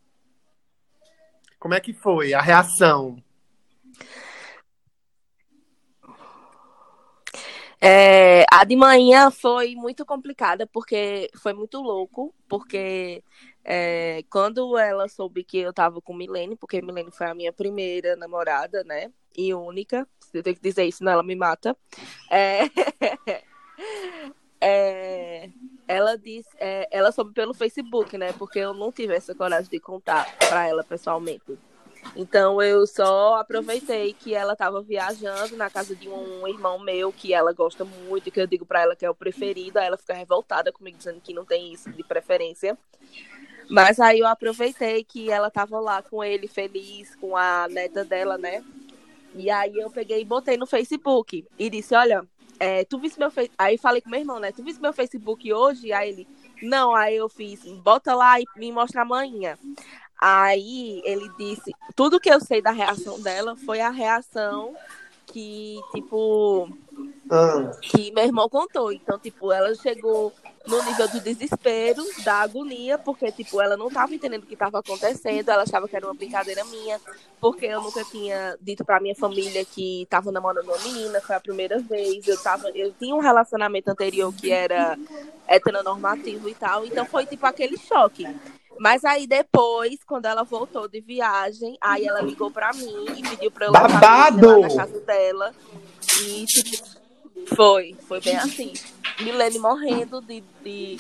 [1.58, 3.16] Como é que foi a reação?
[7.80, 13.22] É, a de manhã foi muito complicada, porque foi muito louco, porque
[13.64, 18.14] é, quando ela soube que eu tava com Milene, porque Milene foi a minha primeira
[18.14, 19.10] namorada, né?
[19.36, 20.06] E única.
[20.32, 21.74] Eu tenho que dizer isso, senão ela me mata.
[22.30, 22.64] É,
[24.60, 25.50] é,
[25.88, 28.32] ela disse, é, ela soube pelo Facebook, né?
[28.34, 31.58] Porque eu não tive essa coragem de contar para ela pessoalmente.
[32.14, 37.32] Então eu só aproveitei que ela estava viajando na casa de um irmão meu que
[37.32, 40.12] ela gosta muito, que eu digo para ela que é o preferido, aí ela fica
[40.12, 42.76] revoltada comigo dizendo que não tem isso de preferência.
[43.68, 48.36] Mas aí eu aproveitei que ela estava lá com ele feliz, com a neta dela,
[48.36, 48.62] né?
[49.34, 52.24] E aí eu peguei e botei no Facebook e disse, olha,
[52.58, 53.56] é, tu viste meu Facebook.
[53.58, 54.52] Aí falei com meu irmão, né?
[54.52, 55.92] Tu viste meu Facebook hoje?
[55.92, 56.28] Aí ele,
[56.62, 59.58] não, aí eu fiz, bota lá e me mostra amanhã.
[60.20, 64.74] Aí ele disse, tudo que eu sei da reação dela foi a reação
[65.26, 66.68] que, tipo,
[67.30, 67.70] ah.
[67.80, 68.92] que meu irmão contou.
[68.92, 70.32] Então, tipo, ela chegou
[70.66, 74.78] no nível do desespero, da agonia, porque, tipo, ela não estava entendendo o que estava
[74.78, 76.98] acontecendo, ela achava que era uma brincadeira minha,
[77.38, 81.40] porque eu nunca tinha dito pra minha família que estava namorando uma menina, foi a
[81.40, 84.98] primeira vez, eu tava, eu tinha um relacionamento anterior que era
[85.46, 88.26] heteronormativo e tal, então foi, tipo, aquele choque.
[88.78, 93.50] Mas aí depois, quando ela voltou de viagem, aí ela ligou pra mim e pediu
[93.50, 93.88] pra eu levar
[94.32, 95.54] na casa dela.
[96.22, 97.03] E tipo,
[97.54, 98.72] foi, foi bem assim.
[99.20, 100.96] Milene morrendo de, de,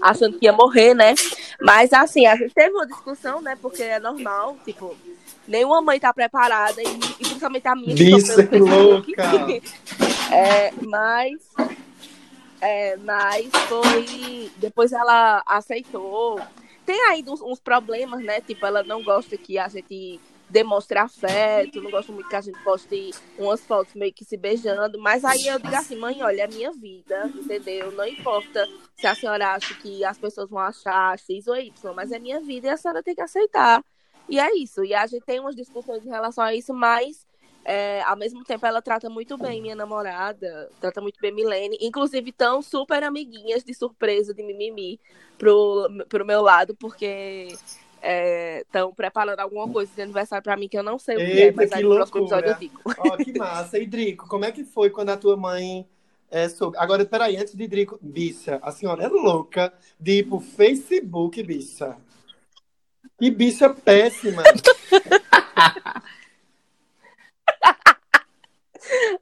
[0.00, 1.14] achando que ia morrer, né?
[1.60, 3.56] Mas assim, a gente teve uma discussão, né?
[3.60, 4.96] Porque é normal, tipo,
[5.46, 9.22] nenhuma mãe tá preparada, e, e principalmente a minha que Isso é louca!
[10.34, 11.40] é, mas.
[12.60, 14.50] É, mas foi.
[14.56, 16.40] Depois ela aceitou
[16.84, 18.40] tem aí uns, uns, problemas, né?
[18.40, 20.20] Tipo, ela não gosta que a gente
[20.52, 25.00] demonstre afeto, não gosta muito que a gente poste umas fotos meio que se beijando,
[25.00, 27.90] mas aí eu digo assim, mãe, olha, é minha vida, entendeu?
[27.92, 32.12] Não importa se a senhora acha que as pessoas vão achar X ou Y, mas
[32.12, 33.82] é minha vida e a senhora tem que aceitar.
[34.28, 34.84] E é isso.
[34.84, 37.26] E a gente tem umas discussões em relação a isso, mas
[37.64, 41.78] é, ao mesmo tempo, ela trata muito bem minha namorada, trata muito bem Milene.
[41.80, 45.00] Inclusive, tão super amiguinhas de surpresa, de mimimi,
[45.38, 47.48] pro, pro meu lado, porque
[48.02, 51.24] estão é, preparando alguma coisa de aniversário para mim que eu não sei o que
[51.24, 52.80] é, Eita, é, mas aí no próximo episódio eu digo.
[52.84, 53.78] Ó, que massa.
[53.78, 55.86] E Drico, como é que foi quando a tua mãe
[56.30, 56.76] é, soube?
[56.78, 61.96] Agora, peraí, antes de Drico, bicha, a senhora é louca de ir pro Facebook, bicha.
[63.18, 64.42] Que bicha péssima.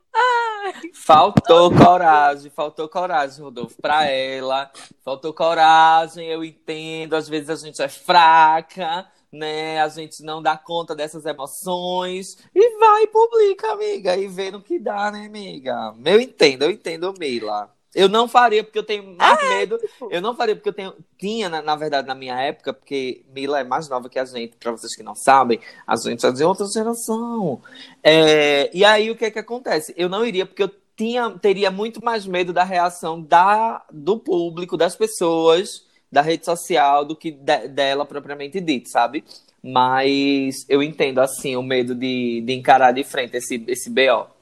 [0.94, 4.70] Faltou coragem, faltou coragem, Rodolfo, para ela.
[5.04, 7.14] Faltou coragem, eu entendo.
[7.14, 9.80] Às vezes a gente é fraca, né?
[9.80, 12.38] A gente não dá conta dessas emoções.
[12.54, 15.94] E vai e publica, amiga, e vê no que dá, né, amiga?
[16.04, 17.70] Eu entendo, eu entendo, Mila.
[17.95, 19.76] Eu não faria porque eu tenho mais ah, medo.
[19.78, 20.09] Tipo...
[20.12, 23.61] Eu não faria porque eu tenho, tinha, na, na, verdade, na minha época, porque Mila
[23.61, 26.45] é mais nova que a gente, para vocês que não sabem, a gente é de
[26.45, 27.61] outra geração.
[28.03, 29.93] É, e aí o que é que acontece?
[29.97, 34.76] Eu não iria porque eu tinha, teria muito mais medo da reação da, do público,
[34.76, 39.24] das pessoas, da rede social, do que de, dela propriamente dito, sabe?
[39.62, 44.39] Mas eu entendo, assim, o medo de, de encarar de frente esse, esse BO.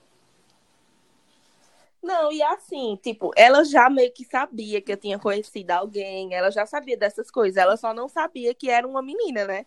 [2.03, 6.51] Não, e assim, tipo, ela já meio que sabia que eu tinha conhecido alguém, ela
[6.51, 9.67] já sabia dessas coisas, ela só não sabia que era uma menina, né?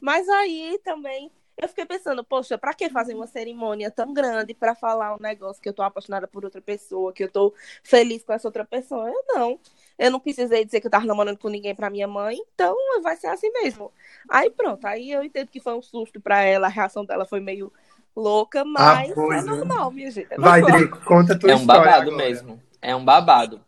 [0.00, 4.74] Mas aí também eu fiquei pensando, poxa, pra que fazer uma cerimônia tão grande para
[4.74, 8.32] falar um negócio que eu tô apaixonada por outra pessoa, que eu tô feliz com
[8.32, 9.08] essa outra pessoa?
[9.10, 9.60] Eu não.
[9.98, 13.16] Eu não precisei dizer que eu tava namorando com ninguém pra minha mãe, então vai
[13.16, 13.92] ser assim mesmo.
[14.28, 17.40] Aí pronto, aí eu entendo que foi um susto pra ela, a reação dela foi
[17.40, 17.72] meio
[18.16, 20.32] louca, mas ah, é normal, minha gente.
[20.32, 22.16] É Vai, Drico, conta a tua É um babado agora.
[22.16, 22.62] mesmo.
[22.80, 23.60] É um babado.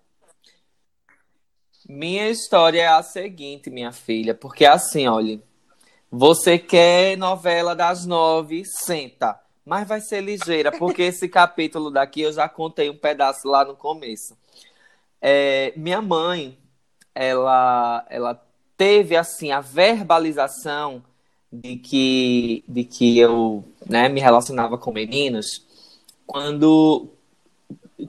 [1.89, 5.43] Minha história é a seguinte, minha filha, porque assim, olha,
[6.11, 12.33] você quer novela das nove, senta, mas vai ser ligeira, porque esse capítulo daqui eu
[12.33, 14.37] já contei um pedaço lá no começo.
[15.21, 16.57] É, minha mãe,
[17.15, 18.43] ela, ela
[18.77, 21.03] teve assim a verbalização
[21.53, 25.67] de que, de que eu né, me relacionava com meninos
[26.27, 27.09] quando,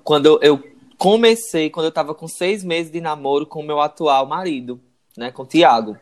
[0.04, 0.64] quando eu
[0.98, 4.80] comecei, quando eu estava com seis meses de namoro com o meu atual marido,
[5.18, 5.98] né, com o Tiago.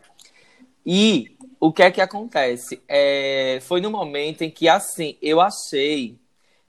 [0.86, 2.80] E o que é que acontece?
[2.88, 6.16] É, foi no momento em que, assim, eu achei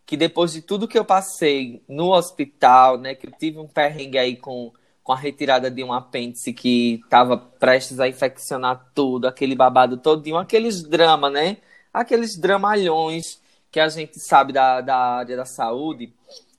[0.06, 4.18] que depois de tudo que eu passei no hospital, né, que eu tive um perrengue
[4.18, 4.72] aí com
[5.04, 10.38] com a retirada de um apêndice que estava prestes a infeccionar tudo, aquele babado todinho,
[10.38, 11.58] aqueles drama, né?
[11.94, 16.14] Aqueles dramalhões que a gente sabe da, da área da saúde.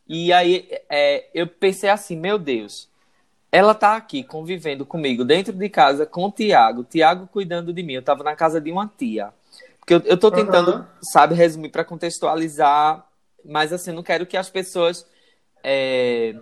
[0.06, 2.88] E aí é, eu pensei assim, meu Deus,
[3.50, 7.94] ela tá aqui convivendo comigo dentro de casa com o Tiago, Tiago cuidando de mim.
[7.94, 9.32] Eu tava na casa de uma tia.
[9.78, 10.88] Porque eu, eu tô tentando, Aham.
[11.00, 13.06] sabe, resumir para contextualizar,
[13.44, 15.06] mas assim, não quero que as pessoas
[15.62, 16.34] é,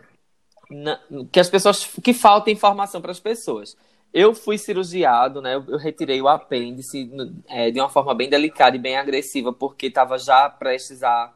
[0.73, 1.01] na-
[1.31, 3.77] que as pessoas que falta informação para as pessoas.
[4.13, 5.55] Eu fui cirurgiado, né?
[5.55, 7.11] Eu, retirei o apêndice
[7.49, 11.33] é, de uma forma bem delicada e bem agressiva, porque estava já prestes a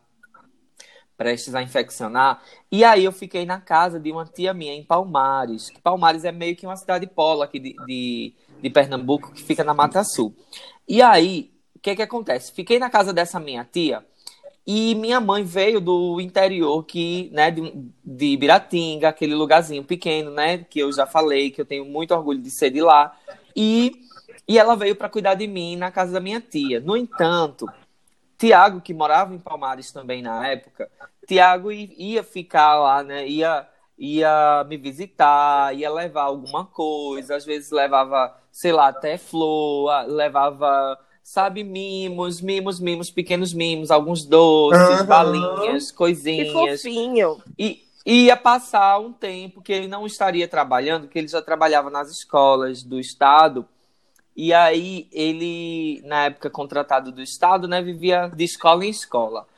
[1.17, 2.43] prestes a infeccionar.
[2.71, 5.73] E aí eu fiquei na casa de uma tia minha em Palmares.
[5.83, 9.73] Palmares é meio que uma cidade polo aqui de, de, de Pernambuco, que fica na
[9.73, 10.35] Mata Sul.
[10.87, 12.53] E aí, o que que acontece?
[12.53, 14.05] Fiquei na casa dessa minha tia
[14.67, 17.73] e minha mãe veio do interior, que, né, de,
[18.05, 22.41] de Ibiratinga, aquele lugarzinho pequeno, né, que eu já falei, que eu tenho muito orgulho
[22.41, 23.17] de ser de lá.
[23.55, 23.93] E,
[24.49, 26.81] e ela veio para cuidar de mim na casa da minha tia.
[26.81, 27.67] No entanto,
[28.37, 30.91] Tiago, que morava em Palmares também na época,
[31.27, 33.27] Tiago ia ficar lá, né?
[33.27, 40.07] Ia, ia me visitar, ia levar alguma coisa, às vezes levava, sei lá, até flor,
[40.07, 45.07] levava, sabe, mimos, mimos, mimos, pequenos mimos, alguns doces, Aham.
[45.07, 46.83] balinhas, Que coisinhas.
[46.83, 47.43] fofinho.
[47.59, 52.13] E ia passar um tempo que ele não estaria trabalhando, que ele já trabalhava nas
[52.13, 53.67] escolas do estado.
[54.37, 59.49] E aí ele, na época contratado do estado, né, vivia de escola em escola.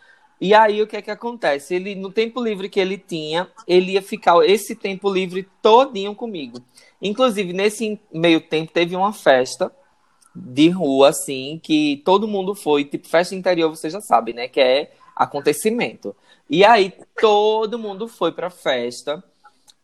[0.40, 1.74] E aí o que é que acontece?
[1.74, 6.62] Ele no tempo livre que ele tinha, ele ia ficar esse tempo livre todinho comigo.
[7.02, 9.70] Inclusive nesse meio tempo teve uma festa
[10.38, 14.60] de rua assim, que todo mundo foi, tipo festa interior, você já sabe, né, que
[14.60, 16.14] é acontecimento.
[16.48, 19.22] E aí todo mundo foi pra festa.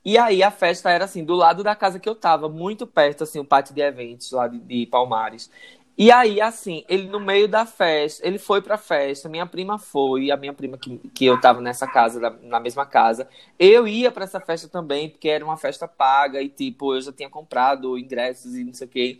[0.04, 3.24] E aí a festa era assim, do lado da casa que eu tava, muito perto,
[3.24, 5.50] assim, o pátio de eventos lá de, de Palmares.
[5.96, 10.28] E aí, assim, ele no meio da festa, ele foi pra festa, minha prima foi,
[10.28, 13.28] a minha prima que, que eu tava nessa casa, na mesma casa.
[13.56, 17.12] Eu ia pra essa festa também, porque era uma festa paga e, tipo, eu já
[17.12, 19.18] tinha comprado ingressos e não sei o quê.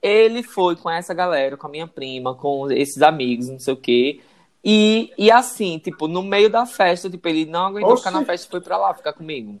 [0.00, 3.76] Ele foi com essa galera, com a minha prima, com esses amigos, não sei o
[3.76, 4.20] quê.
[4.64, 8.02] E, e assim, tipo, no meio da festa, tipo, ele não aguentou Oxi.
[8.04, 9.60] ficar na festa e foi pra lá ficar comigo.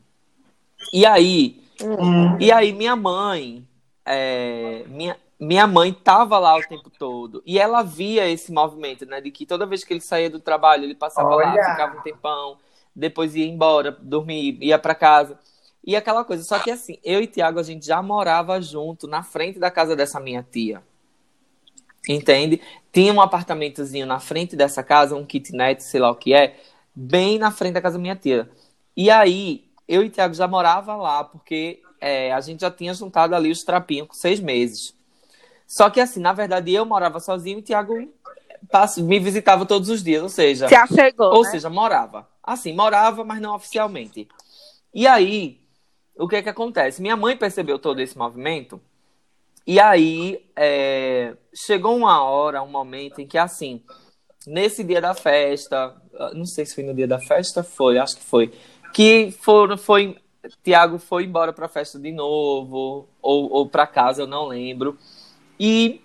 [0.92, 2.36] E aí, Hum.
[2.40, 3.66] e aí minha mãe,
[4.04, 9.20] é, minha, minha mãe tava lá o tempo todo e ela via esse movimento, né,
[9.20, 11.70] de que toda vez que ele saía do trabalho, ele passava lá, Olha.
[11.70, 12.56] ficava um tempão,
[12.94, 15.38] depois ia embora, dormir, ia pra casa.
[15.84, 19.22] E aquela coisa, só que assim, eu e Tiago a gente já morava junto na
[19.22, 20.82] frente da casa dessa minha tia.
[22.08, 22.60] Entende?
[22.92, 26.56] Tinha um apartamentozinho na frente dessa casa, um kitnet, sei lá o que é,
[26.94, 28.50] bem na frente da casa da minha tia.
[28.96, 33.34] E aí, eu e Tiago já morava lá, porque é, a gente já tinha juntado
[33.34, 34.94] ali os trapinhos com seis meses.
[35.66, 37.94] Só que assim, na verdade, eu morava sozinho e o Tiago
[38.98, 41.50] me visitava todos os dias, ou seja, Se achegou, ou né?
[41.50, 42.28] seja, morava.
[42.42, 44.26] Assim, morava, mas não oficialmente.
[44.94, 45.60] E aí,
[46.18, 47.00] o que é que acontece?
[47.00, 48.80] Minha mãe percebeu todo esse movimento.
[49.66, 53.82] E aí, é, chegou uma hora, um momento em que, assim,
[54.46, 58.16] nesse dia da festa, ah, não sei se foi no dia da festa, foi, acho
[58.16, 58.52] que foi,
[58.92, 60.16] que foram, foi,
[60.64, 64.98] Tiago foi embora pra festa de novo, ou, ou para casa, eu não lembro.
[65.60, 66.00] E,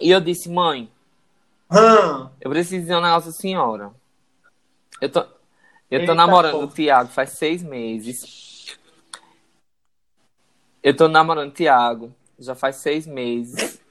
[0.00, 0.88] e eu disse, mãe,
[2.40, 3.90] eu preciso dizer um negócio à senhora.
[5.00, 5.20] Eu tô,
[5.90, 6.64] eu tô Eita, namorando pô.
[6.64, 8.45] o Tiago faz seis meses.
[10.86, 13.82] Eu tô namorando o Tiago já faz seis meses.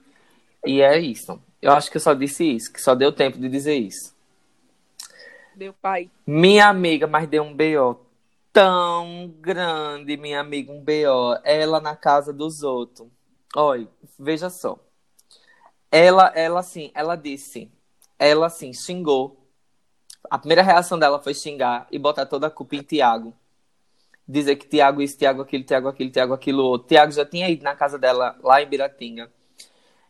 [0.66, 1.38] E é isso.
[1.62, 4.16] Eu acho que eu só disse isso, que só deu tempo de dizer isso.
[5.58, 6.10] Meu pai.
[6.26, 8.00] Minha amiga, mas deu um BO
[8.54, 11.38] tão grande, minha amiga, um BO.
[11.44, 13.10] Ela na casa dos outros.
[13.54, 14.80] Olha, veja só.
[15.92, 17.70] Ela, ela assim, ela disse,
[18.18, 19.46] ela assim, xingou.
[20.32, 23.34] A primeira reação dela foi xingar e botar toda a culpa em Tiago.
[24.28, 26.88] Dizer que Tiago isso, Tiago aquilo, Tiago aquilo, Tiago aquilo outro.
[26.88, 29.32] Tiago já tinha ido na casa dela lá em Biratinga.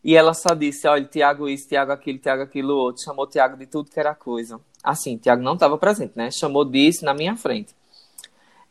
[0.03, 3.03] E ela só disse, olha, Tiago isso, Tiago aquilo, Tiago aquilo outro.
[3.03, 4.61] Chamou Tiago de tudo que era coisa.
[4.84, 6.30] Assim, Tiago não estava presente, né?
[6.32, 7.76] Chamou disso na minha frente.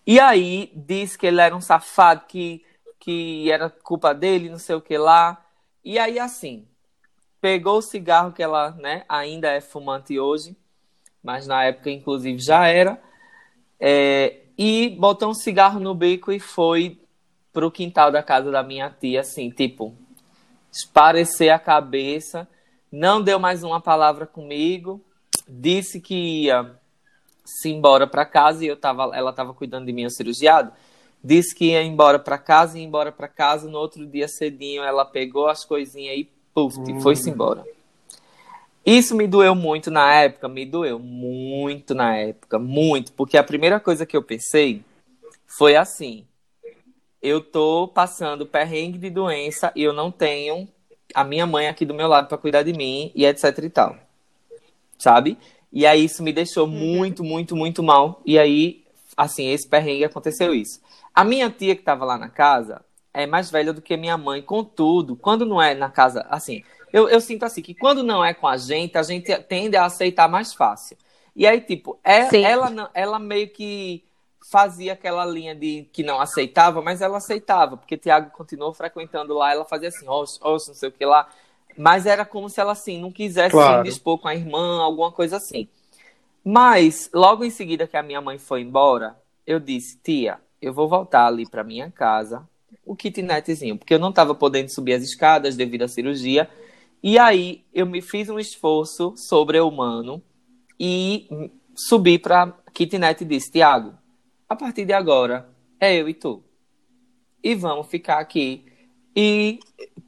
[0.07, 2.65] E aí, disse que ele era um safado, que,
[3.01, 5.45] que era culpa dele, não sei o que lá.
[5.85, 6.67] E aí, assim,
[7.41, 10.57] pegou o cigarro que ela, né, ainda é fumante hoje,
[11.23, 12.99] mas na época, inclusive, já era.
[13.81, 17.01] É, e botou um cigarro no bico e foi
[17.53, 19.95] pro quintal da casa da minha tia, assim, tipo,
[20.73, 22.49] esparecer a cabeça,
[22.91, 25.01] não deu mais uma palavra comigo,
[25.49, 26.79] disse que ia
[27.45, 30.73] se embora para casa e eu tava, ela estava cuidando de mim, eu cirurgiado,
[31.23, 35.05] disse que ia embora para casa, ia embora para casa, no outro dia cedinho ela
[35.05, 37.01] pegou as coisinhas e puf, Hum.
[37.01, 37.65] foi-se embora.
[38.85, 43.81] Isso me doeu muito na época, me doeu muito na época, muito, porque a primeira
[43.81, 44.85] coisa que eu pensei
[45.47, 46.27] foi assim:
[47.23, 50.69] eu tô passando perrengue de doença e eu não tenho
[51.15, 53.97] a minha mãe aqui do meu lado para cuidar de mim e etc e tal.
[54.99, 55.39] Sabe?
[55.73, 58.21] E aí isso me deixou muito, muito, muito mal.
[58.27, 58.85] E aí,
[59.17, 60.81] assim, esse perrengue aconteceu isso.
[61.15, 64.43] A minha tia que tava lá na casa é mais velha do que minha mãe,
[64.43, 66.63] contudo, quando não é na casa, assim,
[66.95, 69.85] eu, eu sinto assim, que quando não é com a gente, a gente tende a
[69.85, 70.97] aceitar mais fácil.
[71.35, 74.05] E aí, tipo, é, ela, ela meio que
[74.49, 79.51] fazia aquela linha de que não aceitava, mas ela aceitava, porque Tiago continuou frequentando lá,
[79.51, 81.29] ela fazia assim, oxe, oxe, não sei o que lá.
[81.77, 83.85] Mas era como se ela, assim, não quisesse claro.
[83.85, 85.69] se dispor com a irmã, alguma coisa assim.
[86.45, 90.87] Mas, logo em seguida que a minha mãe foi embora, eu disse, tia, eu vou
[90.87, 92.49] voltar ali para minha casa,
[92.87, 96.49] o kitnetzinho, porque eu não estava podendo subir as escadas devido à cirurgia,
[97.07, 100.23] e aí eu me fiz um esforço sobre-humano
[100.81, 101.29] e
[101.77, 103.93] subi para kitnet e disse: Tiago,
[104.49, 105.47] a partir de agora
[105.79, 106.43] é eu e tu.
[107.43, 108.65] E vamos ficar aqui.
[109.15, 109.61] E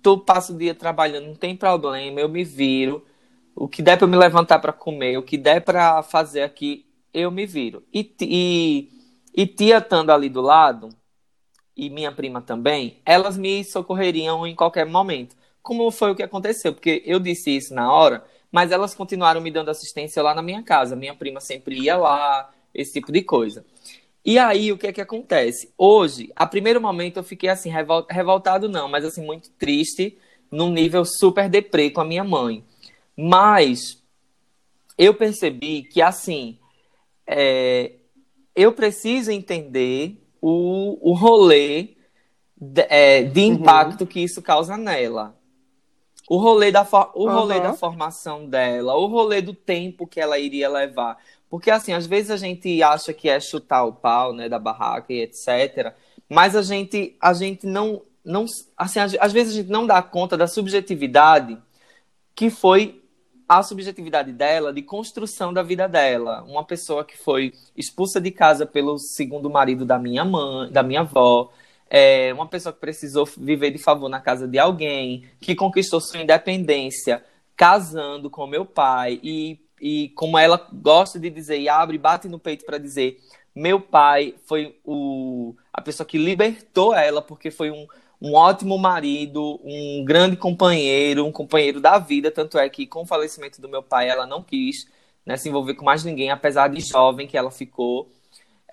[0.02, 3.04] tu passa o dia trabalhando, não tem problema, eu me viro.
[3.54, 7.30] O que der para me levantar para comer, o que der para fazer aqui, eu
[7.30, 7.84] me viro.
[7.92, 8.88] E, e,
[9.34, 10.88] e tia estando ali do lado,
[11.76, 15.36] e minha prima também, elas me socorreriam em qualquer momento
[15.66, 19.50] como foi o que aconteceu, porque eu disse isso na hora, mas elas continuaram me
[19.50, 20.94] dando assistência lá na minha casa.
[20.94, 23.66] Minha prima sempre ia lá, esse tipo de coisa.
[24.24, 25.72] E aí, o que é que acontece?
[25.76, 28.06] Hoje, a primeiro momento eu fiquei assim, revol...
[28.08, 30.16] revoltado não, mas assim, muito triste,
[30.52, 32.64] num nível super deprê com a minha mãe.
[33.16, 34.00] Mas
[34.96, 36.60] eu percebi que, assim,
[37.26, 37.94] é...
[38.54, 41.96] eu preciso entender o, o rolê
[42.56, 43.46] de, é, de uhum.
[43.54, 44.06] impacto uhum.
[44.06, 45.36] que isso causa nela
[46.28, 47.62] o rolê, da o rolê uhum.
[47.62, 51.18] da formação dela, o rolê do tempo que ela iria levar.
[51.48, 55.12] Porque, assim, às vezes a gente acha que é chutar o pau, né, da barraca
[55.12, 55.94] e etc.
[56.28, 58.44] Mas a gente, a gente não, não
[58.76, 61.56] assim, às vezes a gente não dá conta da subjetividade
[62.34, 63.02] que foi
[63.48, 66.42] a subjetividade dela de construção da vida dela.
[66.42, 71.00] Uma pessoa que foi expulsa de casa pelo segundo marido da minha mãe, da minha
[71.00, 71.50] avó,
[71.88, 76.20] é, uma pessoa que precisou viver de favor na casa de alguém, que conquistou sua
[76.20, 77.24] independência
[77.56, 82.38] casando com meu pai, e, e como ela gosta de dizer, e abre, bate no
[82.38, 83.18] peito para dizer,
[83.54, 87.86] meu pai foi o, a pessoa que libertou ela, porque foi um,
[88.20, 93.06] um ótimo marido, um grande companheiro, um companheiro da vida, tanto é que com o
[93.06, 94.86] falecimento do meu pai ela não quis
[95.24, 98.10] né, se envolver com mais ninguém, apesar de jovem que ela ficou.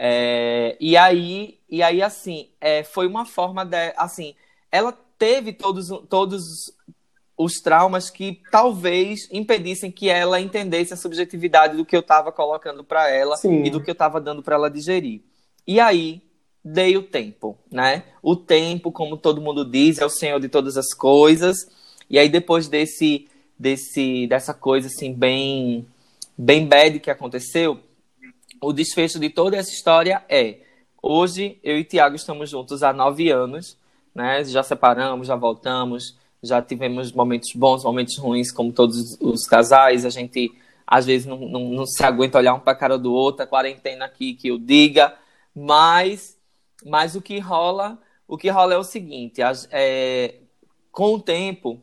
[0.05, 4.35] É, e aí, e aí assim, é, foi uma forma de, assim,
[4.69, 6.43] ela teve todos, todos
[7.37, 12.83] os traumas que talvez impedissem que ela entendesse a subjetividade do que eu estava colocando
[12.83, 13.63] para ela Sim.
[13.63, 15.21] e do que eu estava dando para ela digerir.
[15.65, 16.21] E aí
[16.61, 18.03] dei o tempo, né?
[18.21, 21.55] O tempo, como todo mundo diz, é o senhor de todas as coisas.
[22.09, 25.87] E aí depois desse desse dessa coisa assim bem
[26.37, 27.79] bem bad que aconteceu,
[28.63, 30.59] o desfecho de toda essa história é:
[31.01, 33.77] hoje eu e Tiago estamos juntos há nove anos,
[34.15, 34.43] né?
[34.43, 40.05] Já separamos, já voltamos, já tivemos momentos bons, momentos ruins, como todos os casais.
[40.05, 40.51] A gente
[40.87, 43.47] às vezes não, não, não se aguenta olhar um para a cara do outro, a
[43.47, 45.15] quarentena aqui que eu diga,
[45.55, 46.37] mas,
[46.85, 47.97] mas o que rola,
[48.27, 49.41] o que rola é o seguinte:
[49.71, 50.35] é,
[50.91, 51.81] com o tempo,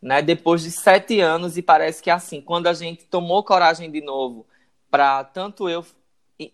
[0.00, 0.22] né?
[0.22, 4.00] Depois de sete anos e parece que é assim, quando a gente tomou coragem de
[4.00, 4.46] novo
[4.90, 5.84] para tanto eu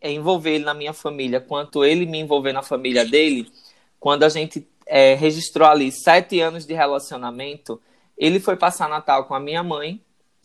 [0.03, 3.51] envolver ele na minha família, quanto ele me envolver na família dele,
[3.99, 7.81] quando a gente é, registrou ali sete anos de relacionamento,
[8.17, 10.01] ele foi passar Natal com a minha mãe,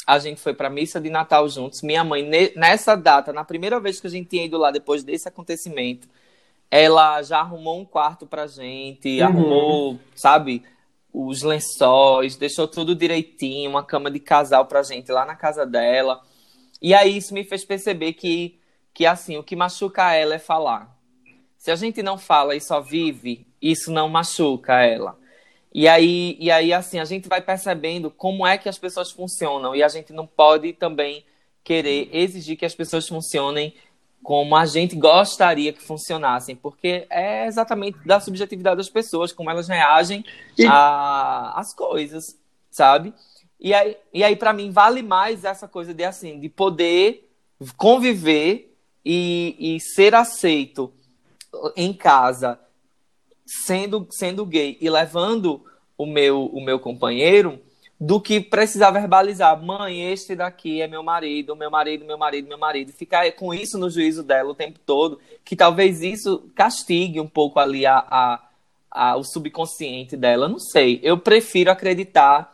[0.05, 1.81] a gente foi para missa de Natal juntos.
[1.81, 2.23] Minha mãe,
[2.55, 6.07] nessa data, na primeira vez que a gente tinha ido lá depois desse acontecimento,
[6.71, 9.25] ela já arrumou um quarto pra gente, uhum.
[9.25, 10.63] arrumou, sabe,
[11.13, 16.21] os lençóis, deixou tudo direitinho, uma cama de casal pra gente lá na casa dela.
[16.81, 18.56] E aí isso me fez perceber que
[18.97, 20.91] que assim, o que machuca ela é falar.
[21.55, 25.15] Se a gente não fala e só vive, isso não machuca ela.
[25.71, 29.75] E aí, e aí, assim, a gente vai percebendo como é que as pessoas funcionam
[29.75, 31.23] e a gente não pode também
[31.63, 33.75] querer exigir que as pessoas funcionem
[34.23, 39.67] como a gente gostaria que funcionassem, porque é exatamente da subjetividade das pessoas, como elas
[39.67, 40.25] reagem
[40.67, 42.35] às coisas,
[42.71, 43.13] sabe?
[43.59, 47.29] E aí, e aí para mim, vale mais essa coisa de, assim, de poder
[47.77, 48.73] conviver
[49.09, 50.91] e, e ser aceito
[51.77, 52.59] em casa
[53.45, 55.63] sendo, sendo gay e levando
[55.97, 57.57] o meu, o meu companheiro
[57.97, 59.57] do que precisar verbalizar.
[59.63, 62.91] Mãe, este daqui é meu marido, meu marido, meu marido, meu marido.
[62.91, 67.61] Ficar com isso no juízo dela o tempo todo, que talvez isso castigue um pouco
[67.61, 68.47] ali a, a,
[68.91, 70.49] a o subconsciente dela.
[70.49, 70.99] Não sei.
[71.01, 72.53] Eu prefiro acreditar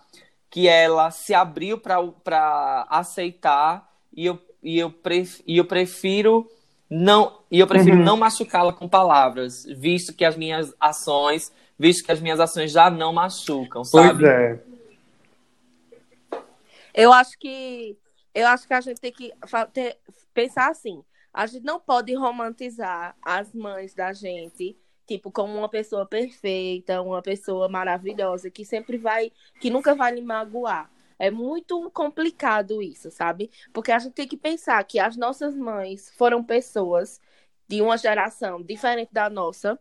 [0.51, 6.49] que ela se abriu para aceitar e eu, e, eu pref, e eu prefiro
[6.89, 8.03] não e eu prefiro uhum.
[8.03, 12.89] não machucá-la com palavras, visto que as minhas ações, visto que as minhas ações já
[12.89, 14.19] não machucam, sabe?
[14.19, 14.63] Pois é.
[16.93, 17.97] Eu acho que
[18.33, 19.31] eu acho que a gente tem que
[19.71, 19.97] ter,
[20.33, 21.03] pensar assim.
[21.33, 27.21] A gente não pode romantizar as mães da gente, tipo, como uma pessoa perfeita, uma
[27.21, 30.89] pessoa maravilhosa, que sempre vai, que nunca vai lhe magoar.
[31.19, 33.49] É muito complicado isso, sabe?
[33.73, 37.19] Porque a gente tem que pensar que as nossas mães foram pessoas
[37.67, 39.79] de uma geração diferente da nossa,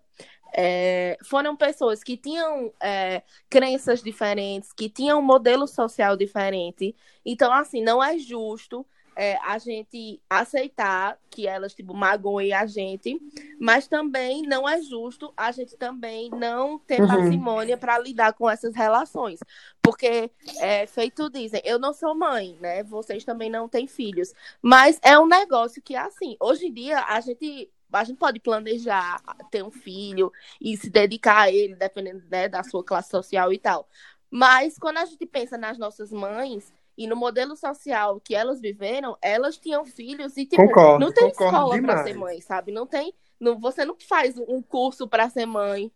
[0.55, 6.95] é, foram pessoas que tinham é, crenças diferentes, que tinham um modelo social diferente.
[7.25, 8.87] Então, assim, não é justo
[9.17, 13.21] é, a gente aceitar que elas, tipo, magoem a gente,
[13.59, 17.09] mas também não é justo a gente também não ter uhum.
[17.09, 19.41] parcimônia para lidar com essas relações.
[19.81, 22.83] Porque, é, feito dizem, eu não sou mãe, né?
[22.85, 24.33] Vocês também não têm filhos.
[24.61, 29.21] Mas é um negócio que, assim, hoje em dia, a gente a gente pode planejar
[29.51, 33.59] ter um filho e se dedicar a ele, dependendo né, da sua classe social e
[33.59, 33.87] tal.
[34.31, 39.17] Mas quando a gente pensa nas nossas mães e no modelo social que elas viveram,
[39.23, 42.73] elas tinham filhos e tipo, concordo, não tem escola para ser mãe, sabe?
[42.73, 45.91] Não tem, não, você não faz um curso para ser mãe.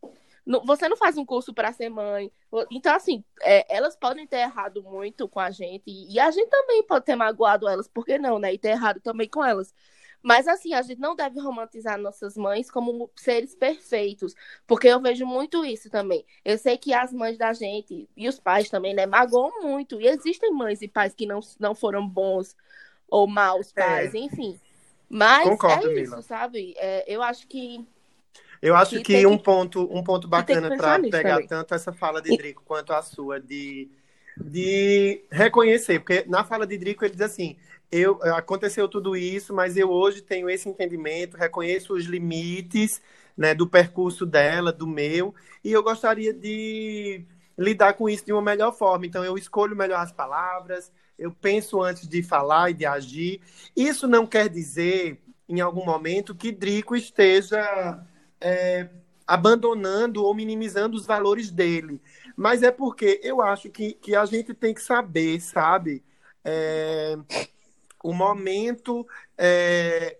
[0.44, 2.30] Não, você não faz um curso para ser mãe.
[2.70, 5.82] Então, assim, é, elas podem ter errado muito com a gente.
[5.88, 8.54] E a gente também pode ter magoado elas, por que não, né?
[8.54, 9.74] E ter errado também com elas.
[10.22, 14.34] Mas assim, a gente não deve romantizar nossas mães como seres perfeitos,
[14.66, 16.24] porque eu vejo muito isso também.
[16.44, 20.00] Eu sei que as mães da gente e os pais também, né, magoam muito.
[20.00, 22.56] E existem mães e pais que não, não foram bons
[23.08, 23.80] ou maus é.
[23.80, 24.18] pais, é.
[24.18, 24.58] enfim.
[25.08, 26.22] Mas Concordo, é isso, Mila.
[26.22, 26.74] sabe?
[26.76, 27.86] É, eu acho que
[28.60, 31.46] eu acho que, que um ponto um ponto bacana para pegar também.
[31.46, 33.88] tanto essa fala de Drico quanto a sua de
[34.36, 37.56] de reconhecer, porque na fala de Drico ele diz assim:
[37.90, 43.00] eu aconteceu tudo isso, mas eu hoje tenho esse entendimento, reconheço os limites,
[43.36, 47.24] né, do percurso dela, do meu, e eu gostaria de
[47.58, 49.06] lidar com isso de uma melhor forma.
[49.06, 53.40] Então eu escolho melhor as palavras, eu penso antes de falar e de agir.
[53.74, 58.04] Isso não quer dizer, em algum momento, que Drico esteja
[58.40, 58.88] é,
[59.26, 62.00] abandonando ou minimizando os valores dele.
[62.36, 66.04] Mas é porque eu acho que, que a gente tem que saber, sabe?
[66.44, 67.16] É,
[68.06, 69.06] o momento.
[69.36, 70.16] É,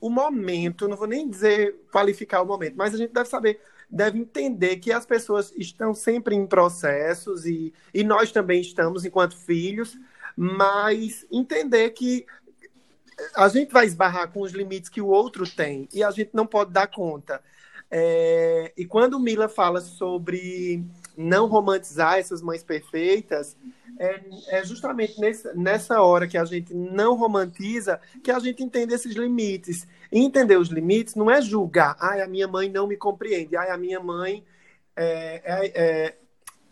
[0.00, 3.58] o momento, não vou nem dizer qualificar o momento, mas a gente deve saber,
[3.88, 9.34] deve entender que as pessoas estão sempre em processos e, e nós também estamos enquanto
[9.34, 9.96] filhos,
[10.36, 12.26] mas entender que
[13.34, 16.46] a gente vai esbarrar com os limites que o outro tem e a gente não
[16.46, 17.40] pode dar conta.
[17.90, 20.84] É, e quando Mila fala sobre
[21.16, 23.56] não romantizar essas mães perfeitas,
[23.98, 28.94] é, é justamente nesse, nessa hora que a gente não romantiza que a gente entende
[28.94, 29.86] esses limites.
[30.10, 33.70] E entender os limites não é julgar, ai, a minha mãe não me compreende, ai,
[33.70, 34.44] a minha mãe,
[34.96, 36.14] é, é, é,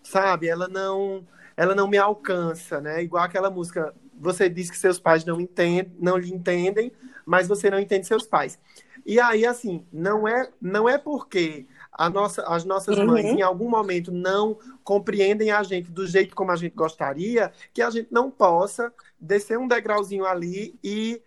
[0.03, 1.26] sabe, ela não,
[1.57, 3.03] ela não me alcança, né?
[3.03, 6.93] Igual aquela música, você diz que seus pais não, entendem, não lhe entendem,
[7.24, 8.59] mas você não entende seus pais.
[9.05, 11.66] E aí, assim, não é, não é porque
[12.09, 13.07] nossa, as nossas uhum.
[13.07, 17.82] mães em algum momento não compreendem a gente do jeito como a gente gostaria, que
[17.82, 21.20] a gente não possa descer um degrauzinho ali e,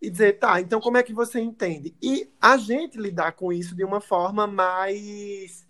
[0.00, 1.94] e dizer, tá, então como é que você entende?
[2.02, 5.66] E a gente lidar com isso de uma forma mais.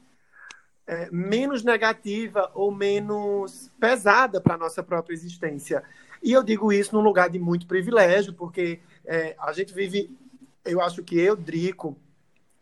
[0.88, 5.82] É, menos negativa ou menos pesada para a nossa própria existência.
[6.22, 10.16] E eu digo isso num lugar de muito privilégio, porque é, a gente vive,
[10.64, 11.98] eu acho que eu, Drico,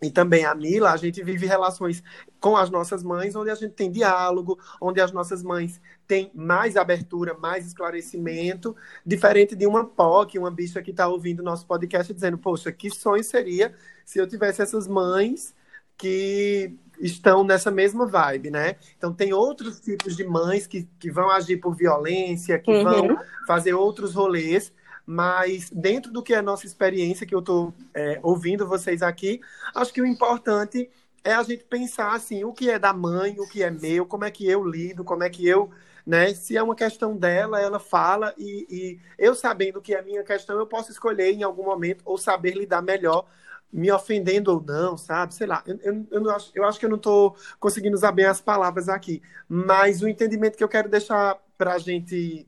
[0.04, 2.02] e também a Mila, a gente vive relações
[2.38, 6.76] com as nossas mães, onde a gente tem diálogo, onde as nossas mães têm mais
[6.76, 12.36] abertura, mais esclarecimento, diferente de uma POC, uma bicha que está ouvindo nosso podcast dizendo,
[12.36, 13.74] poxa, que sonho seria
[14.04, 15.54] se eu tivesse essas mães
[15.96, 18.76] que estão nessa mesma vibe, né?
[18.96, 22.84] Então tem outros tipos de mães que, que vão agir por violência, que uhum.
[22.84, 24.72] vão fazer outros rolês,
[25.06, 29.40] mas dentro do que é a nossa experiência, que eu estou é, ouvindo vocês aqui,
[29.74, 30.90] acho que o importante
[31.22, 34.24] é a gente pensar assim, o que é da mãe, o que é meu, como
[34.24, 35.70] é que eu lido, como é que eu,
[36.06, 36.34] né?
[36.34, 40.58] Se é uma questão dela, ela fala e, e eu sabendo que é minha questão,
[40.58, 43.26] eu posso escolher em algum momento ou saber lidar melhor
[43.72, 45.34] me ofendendo ou não, sabe?
[45.34, 48.24] Sei lá, eu, eu, eu, acho, eu acho que eu não estou conseguindo usar bem
[48.24, 52.46] as palavras aqui, mas o entendimento que eu quero deixar para a gente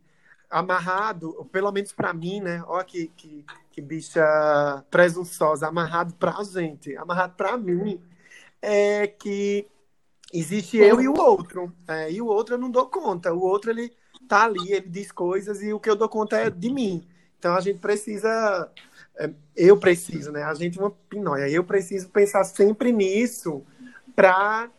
[0.50, 2.62] amarrado, pelo menos para mim, né?
[2.66, 8.00] Olha que, que, que bicha presunçosa, amarrado para a gente, amarrado para mim,
[8.62, 9.66] é que
[10.32, 13.70] existe eu e o outro, é, e o outro eu não dou conta, o outro
[13.70, 13.92] ele
[14.28, 17.06] tá ali, ele diz coisas e o que eu dou conta é de mim.
[17.38, 18.70] Então a gente precisa
[19.18, 20.42] é, eu preciso, né?
[20.42, 21.48] A gente é uma pinóia.
[21.48, 23.64] Eu preciso pensar sempre nisso
[24.14, 24.70] para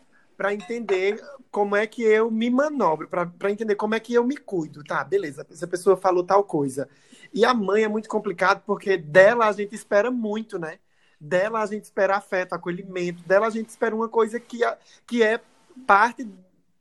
[0.52, 4.84] entender como é que eu me manobro, para entender como é que eu me cuido.
[4.84, 6.88] Tá, beleza, essa pessoa falou tal coisa.
[7.32, 10.78] E a mãe é muito complicado porque dela a gente espera muito, né?
[11.20, 14.60] Dela a gente espera afeto, acolhimento, dela a gente espera uma coisa que,
[15.06, 15.40] que é
[15.86, 16.28] parte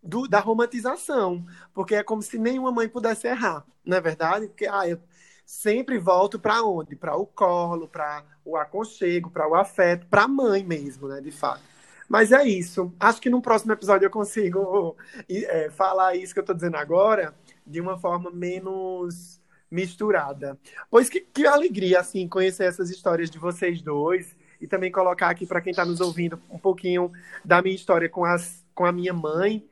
[0.02, 4.48] do, da romantização, porque é como se nenhuma mãe pudesse errar, não é verdade?
[4.48, 5.00] Porque ah, eu,
[5.48, 6.96] sempre volto para onde?
[6.96, 11.32] Para o colo, para o aconchego, para o afeto, para a mãe mesmo, né, de
[11.32, 11.62] fato.
[12.08, 12.94] Mas é isso.
[13.00, 14.96] Acho que no próximo episódio eu consigo
[15.30, 17.34] é, falar isso que eu estou dizendo agora
[17.66, 20.58] de uma forma menos misturada.
[20.90, 25.46] Pois que, que alegria, assim, conhecer essas histórias de vocês dois e também colocar aqui
[25.46, 27.12] para quem está nos ouvindo um pouquinho
[27.44, 29.68] da minha história com, as, com a minha mãe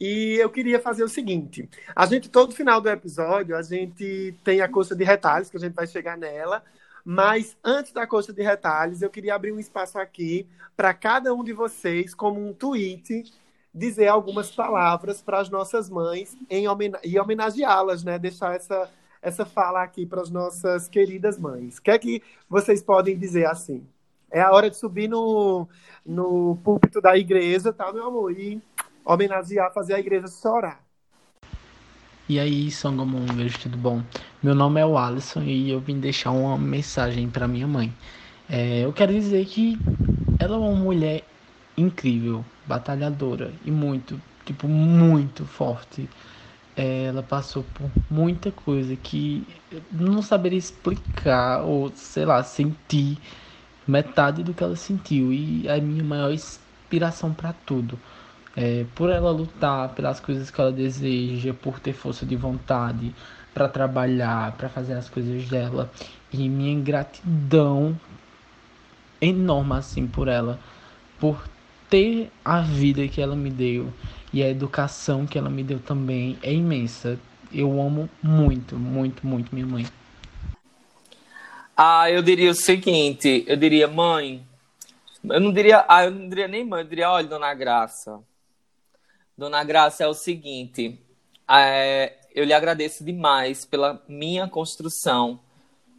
[0.00, 4.60] e eu queria fazer o seguinte: a gente, todo final do episódio, a gente tem
[4.60, 6.62] a coxa de retalhos, que a gente vai chegar nela.
[7.04, 11.44] Mas antes da coxa de retalhos, eu queria abrir um espaço aqui para cada um
[11.44, 13.30] de vocês, como um tweet,
[13.74, 16.64] dizer algumas palavras para as nossas mães em
[17.04, 18.18] e homenageá-las, né?
[18.18, 18.90] Deixar essa,
[19.20, 21.76] essa fala aqui para as nossas queridas mães.
[21.76, 23.86] O que é que vocês podem dizer assim?
[24.30, 25.68] É a hora de subir no,
[26.04, 28.32] no púlpito da igreja, tá, meu amor?
[28.32, 28.62] E
[29.04, 30.82] homenagear, fazer a igreja chorar.
[32.26, 34.02] E aí, Songamongers, tudo bom?
[34.44, 37.90] Meu nome é o Alisson e eu vim deixar uma mensagem para minha mãe.
[38.46, 39.78] É, eu quero dizer que
[40.38, 41.24] ela é uma mulher
[41.78, 46.06] incrível, batalhadora e muito, tipo, muito forte.
[46.76, 49.46] É, ela passou por muita coisa que
[49.90, 53.16] não saberia explicar ou, sei lá, sentir
[53.88, 55.32] metade do que ela sentiu.
[55.32, 57.98] E é a minha maior inspiração para tudo
[58.56, 63.14] é, por ela lutar pelas coisas que ela deseja, por ter força de vontade
[63.54, 65.90] para trabalhar, para fazer as coisas dela.
[66.32, 67.98] E minha gratidão
[69.20, 70.58] enorme assim por ela,
[71.18, 71.48] por
[71.88, 73.92] ter a vida que ela me deu
[74.32, 77.18] e a educação que ela me deu também é imensa.
[77.52, 79.86] Eu amo muito, muito, muito minha mãe.
[81.76, 84.44] Ah, eu diria o seguinte, eu diria mãe,
[85.24, 88.20] eu não diria, ah, eu não diria nem mãe, eu diria, olha, dona Graça,
[89.36, 91.00] Dona Graça, é o seguinte,
[91.48, 95.38] é, eu lhe agradeço demais pela minha construção,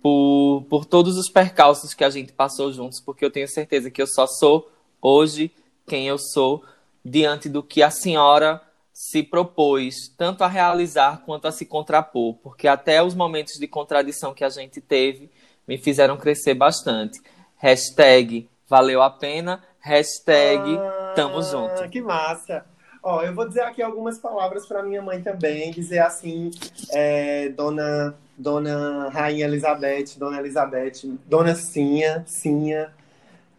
[0.02, 4.02] por, por todos os percalços que a gente passou juntos, porque eu tenho certeza que
[4.02, 4.70] eu só sou
[5.02, 5.52] hoje
[5.88, 6.64] quem eu sou
[7.04, 8.62] diante do que a senhora
[8.94, 14.34] se propôs tanto a realizar quanto a se contrapor, porque até os momentos de contradição
[14.34, 15.30] que a gente teve
[15.68, 17.22] me fizeram crescer bastante.
[17.58, 21.90] Hashtag valeu a pena, hashtag ah, tamo junto.
[21.90, 22.66] Que massa!
[23.08, 26.50] Ó, eu vou dizer aqui algumas palavras para minha mãe também, dizer assim,
[26.90, 32.92] é, dona, dona Rainha Elizabeth, dona Elizabeth, dona Cinha, Cinha,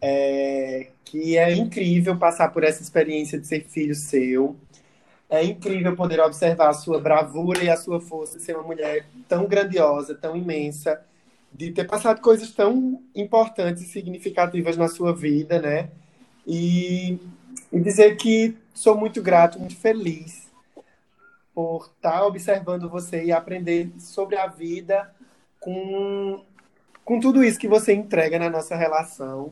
[0.01, 4.57] é, que é incrível passar por essa experiência de ser filho seu.
[5.29, 9.45] É incrível poder observar a sua bravura e a sua força, ser uma mulher tão
[9.45, 11.01] grandiosa, tão imensa,
[11.53, 15.89] de ter passado coisas tão importantes e significativas na sua vida, né?
[16.45, 17.17] E,
[17.71, 20.47] e dizer que sou muito grato, muito feliz
[21.53, 25.11] por estar observando você e aprender sobre a vida
[25.59, 26.43] com,
[27.03, 29.51] com tudo isso que você entrega na nossa relação.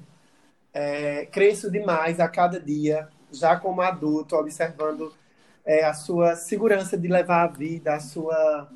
[0.72, 5.11] É, cresço demais a cada dia, já como adulto, observando
[5.66, 8.70] é, a sua segurança de levar a vida, a sua,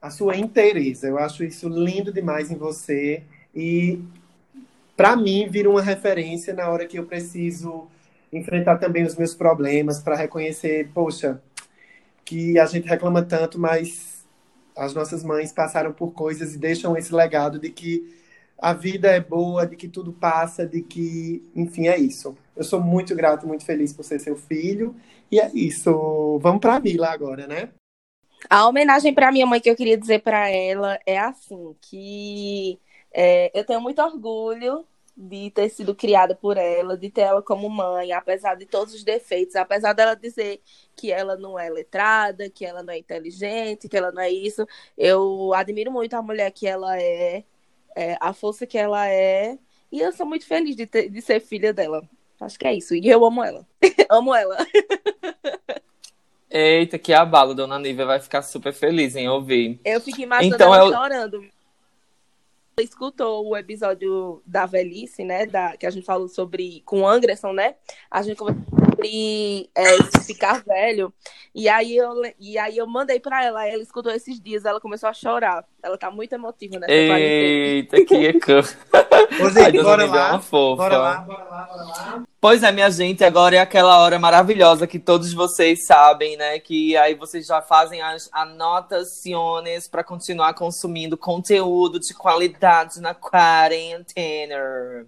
[0.00, 1.08] a sua inteireza.
[1.08, 4.00] Eu acho isso lindo demais em você e,
[4.96, 7.88] para mim, vira uma referência na hora que eu preciso
[8.32, 11.40] enfrentar também os meus problemas, para reconhecer, poxa,
[12.24, 14.24] que a gente reclama tanto, mas
[14.76, 18.14] as nossas mães passaram por coisas e deixam esse legado de que
[18.58, 22.36] a vida é boa, de que tudo passa, de que, enfim, é isso.
[22.56, 24.94] Eu sou muito grato, muito feliz por ser seu filho.
[25.30, 26.38] E é isso.
[26.40, 27.70] Vamos para a Mila agora, né?
[28.48, 32.78] A homenagem para minha mãe que eu queria dizer para ela é assim, que
[33.12, 34.84] é, eu tenho muito orgulho
[35.16, 39.02] de ter sido criada por ela, de ter ela como mãe, apesar de todos os
[39.02, 40.60] defeitos, apesar dela dizer
[40.94, 44.66] que ela não é letrada, que ela não é inteligente, que ela não é isso.
[44.96, 47.44] Eu admiro muito a mulher que ela é,
[47.96, 49.58] é a força que ela é
[49.90, 52.02] E eu sou muito feliz de, ter, de ser filha dela.
[52.38, 52.94] Acho que é isso.
[52.94, 53.66] E eu amo ela.
[54.10, 54.58] amo ela.
[56.50, 59.80] Eita, que abalo, dona Nívia vai ficar super feliz em ouvir.
[59.84, 61.55] Eu fiquei imaginando Então, eu- chorando.
[62.78, 65.46] Ela escutou o episódio da velhice, né?
[65.46, 67.76] Da, que a gente falou sobre com o Anderson, né?
[68.10, 71.10] A gente conversou sobre é, ficar velho.
[71.54, 75.08] E aí, eu, e aí eu mandei pra ela, ela escutou esses dias, ela começou
[75.08, 75.64] a chorar.
[75.82, 76.92] Ela tá muito emotiva nessa.
[76.92, 78.28] Eita, que.
[79.40, 80.30] Ô, Ai, gente, dona bora é lá.
[80.32, 80.82] uma fofa.
[80.82, 82.24] Bora lá, bora lá, bora lá.
[82.38, 86.58] Pois é, minha gente, agora é aquela hora maravilhosa que todos vocês sabem, né?
[86.58, 95.06] Que aí vocês já fazem as anotações para continuar consumindo conteúdo de qualidade na quarentena.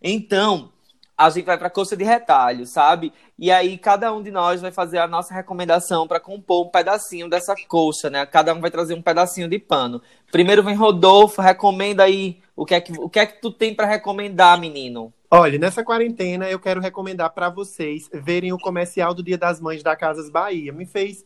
[0.00, 0.72] Então,
[1.16, 3.12] a gente vai para coxa de retalho, sabe?
[3.36, 7.28] E aí cada um de nós vai fazer a nossa recomendação para compor um pedacinho
[7.28, 8.24] dessa coxa, né?
[8.24, 10.00] Cada um vai trazer um pedacinho de pano.
[10.30, 13.72] Primeiro vem Rodolfo, recomenda aí o que é que, o que, é que tu tem
[13.72, 15.12] para recomendar, menino.
[15.30, 19.80] Olha, nessa quarentena eu quero recomendar para vocês verem o comercial do Dia das Mães
[19.80, 20.72] da Casas Bahia.
[20.72, 21.24] Me fez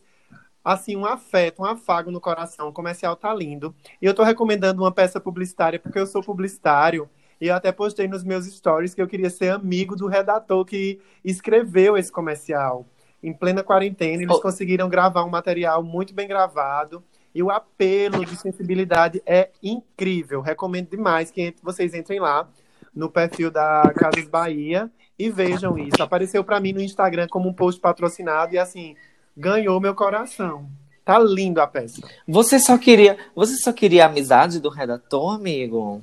[0.63, 2.67] assim um afeto, um afago no coração.
[2.67, 3.73] O comercial tá lindo.
[3.99, 7.09] E eu tô recomendando uma peça publicitária porque eu sou publicitário.
[7.41, 10.99] E eu até postei nos meus stories que eu queria ser amigo do redator que
[11.25, 12.85] escreveu esse comercial.
[13.23, 14.39] Em plena quarentena, eles Oh.
[14.41, 17.03] conseguiram gravar um material muito bem gravado.
[17.33, 20.41] E o apelo de sensibilidade é incrível.
[20.41, 22.47] Recomendo demais que vocês entrem lá
[22.95, 26.01] no perfil da Casas Bahia e vejam isso.
[26.01, 28.95] Apareceu para mim no Instagram como um post patrocinado e assim
[29.35, 30.69] ganhou meu coração.
[31.03, 32.01] Tá lindo a peça.
[32.27, 36.01] Você só queria, você só queria a amizade do redator, amigo?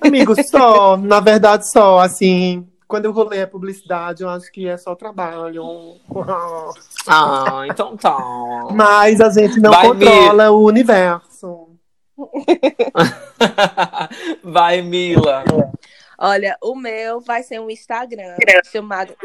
[0.00, 4.68] Amigo, só, na verdade só, assim, quando eu vou ler a publicidade, eu acho que
[4.68, 5.64] é só trabalho.
[7.08, 8.16] Ah, então tá.
[8.70, 11.70] Mas a gente não Vai, controla o universo.
[14.44, 15.42] Vai, Mila.
[16.16, 18.36] Olha, o meu vai ser um Instagram
[18.70, 19.16] chamado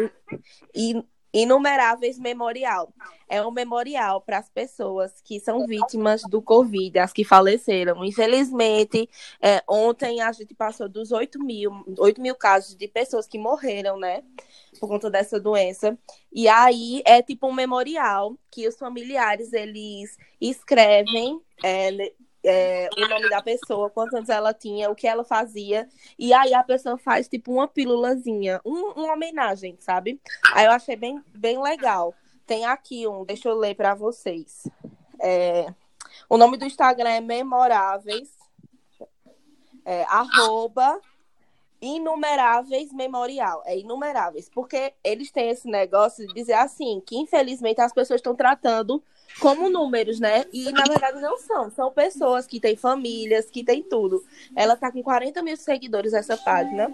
[1.37, 2.91] Inumeráveis Memorial.
[3.29, 8.03] É um memorial para as pessoas que são vítimas do Covid, as que faleceram.
[8.03, 9.07] Infelizmente,
[9.41, 13.99] é, ontem a gente passou dos 8 mil, 8 mil casos de pessoas que morreram,
[13.99, 14.23] né?
[14.79, 15.97] Por conta dessa doença.
[16.31, 22.13] E aí é tipo um memorial que os familiares eles escrevem é,
[22.47, 25.87] é, o nome da pessoa, quantos anos ela tinha, o que ela fazia.
[26.17, 30.21] E aí a pessoa faz tipo uma pílulazinha, um, uma homenagem, sabe?
[30.53, 32.15] Aí eu achei bem, bem legal.
[32.45, 34.65] Tem aqui um, deixa eu ler para vocês.
[35.19, 35.67] É,
[36.29, 38.29] o nome do Instagram é Memoráveis,
[39.83, 41.01] é, arroba
[41.81, 43.61] Inumeráveis Memorial.
[43.65, 48.35] É inumeráveis, porque eles têm esse negócio de dizer assim, que infelizmente as pessoas estão
[48.35, 49.03] tratando
[49.39, 50.45] como números, né?
[50.51, 51.69] E na verdade não são.
[51.69, 54.23] São pessoas que têm famílias, que têm tudo.
[54.55, 56.91] Ela tá com 40 mil seguidores essa página.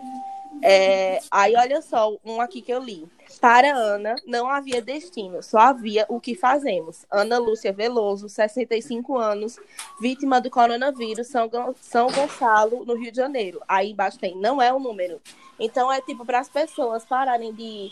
[0.62, 3.08] É, aí olha só, um aqui que eu li.
[3.42, 7.06] Para Ana, não havia destino, só havia o que fazemos.
[7.12, 9.58] Ana Lúcia Veloso, 65 anos,
[10.00, 11.50] vítima do coronavírus, São,
[11.82, 13.62] São Gonçalo, no Rio de Janeiro.
[13.68, 15.20] Aí embaixo tem, não é um número.
[15.60, 17.92] Então é tipo para as pessoas pararem de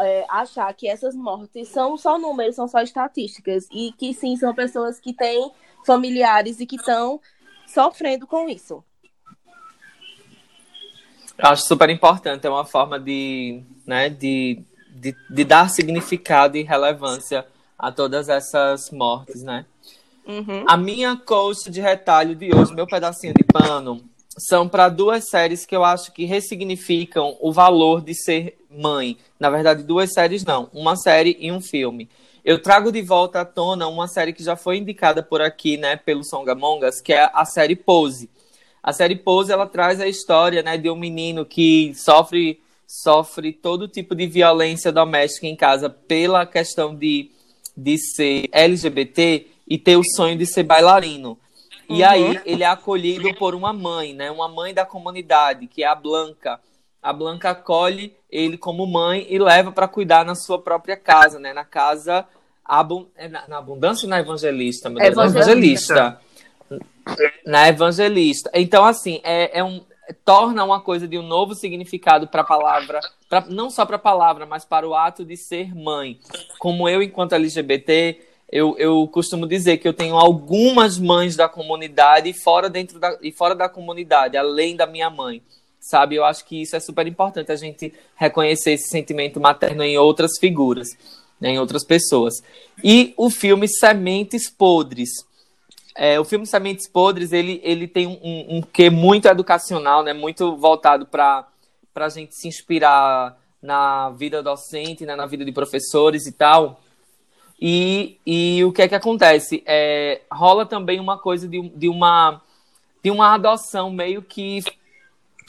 [0.00, 3.66] é, achar que essas mortes são só números, são só estatísticas.
[3.72, 5.50] E que sim, são pessoas que têm
[5.84, 7.20] familiares e que estão
[7.66, 8.82] sofrendo com isso.
[11.36, 16.62] Eu acho super importante, é uma forma de, né, de, de, de dar significado e
[16.62, 17.46] relevância
[17.78, 19.64] a todas essas mortes, né?
[20.26, 20.64] Uhum.
[20.68, 24.04] A minha coach de retalho de hoje, meu pedacinho de pano,
[24.36, 29.16] são para duas séries que eu acho que ressignificam o valor de ser mãe.
[29.38, 32.08] Na verdade, duas séries não, uma série e um filme.
[32.44, 35.96] Eu trago de volta à tona uma série que já foi indicada por aqui, né,
[35.96, 38.30] pelo Songamongas, que é a série Pose.
[38.82, 43.86] A série Pose, ela traz a história, né, de um menino que sofre sofre todo
[43.86, 47.30] tipo de violência doméstica em casa pela questão de,
[47.76, 51.38] de ser LGBT e ter o sonho de ser bailarino.
[51.86, 52.08] E Uhum.
[52.08, 54.30] aí ele é acolhido por uma mãe, né?
[54.30, 56.58] Uma mãe da comunidade, que é a Blanca.
[57.02, 61.52] A Blanca acolhe ele como mãe e leva para cuidar na sua própria casa, né?
[61.52, 62.26] Na casa
[62.64, 63.06] abun...
[63.16, 65.16] é na, na abundância ou na evangelista, meu Deus?
[65.16, 65.94] Na Evangelista.
[65.94, 66.20] evangelista.
[67.46, 68.50] Na evangelista.
[68.54, 69.80] Então, assim, é, é um
[70.24, 74.00] torna uma coisa de um novo significado para a palavra, pra, não só para a
[74.00, 76.18] palavra, mas para o ato de ser mãe.
[76.58, 78.18] Como eu, enquanto LGBT,
[78.50, 83.18] eu, eu costumo dizer que eu tenho algumas mães da comunidade e fora, dentro da,
[83.20, 85.42] e fora da comunidade, além da minha mãe.
[85.80, 89.96] Sabe, eu acho que isso é super importante, a gente reconhecer esse sentimento materno em
[89.96, 90.88] outras figuras,
[91.40, 92.34] né, em outras pessoas.
[92.82, 95.10] E o filme Sementes Podres.
[95.96, 100.56] É, o filme Sementes Podres, ele, ele tem um, um quê muito educacional, né, muito
[100.56, 101.46] voltado para
[101.94, 106.80] a gente se inspirar na vida docente, né, na vida de professores e tal.
[107.60, 109.62] E, e o que é que acontece?
[109.66, 112.40] É, rola também uma coisa de, de, uma,
[113.02, 114.62] de uma adoção meio que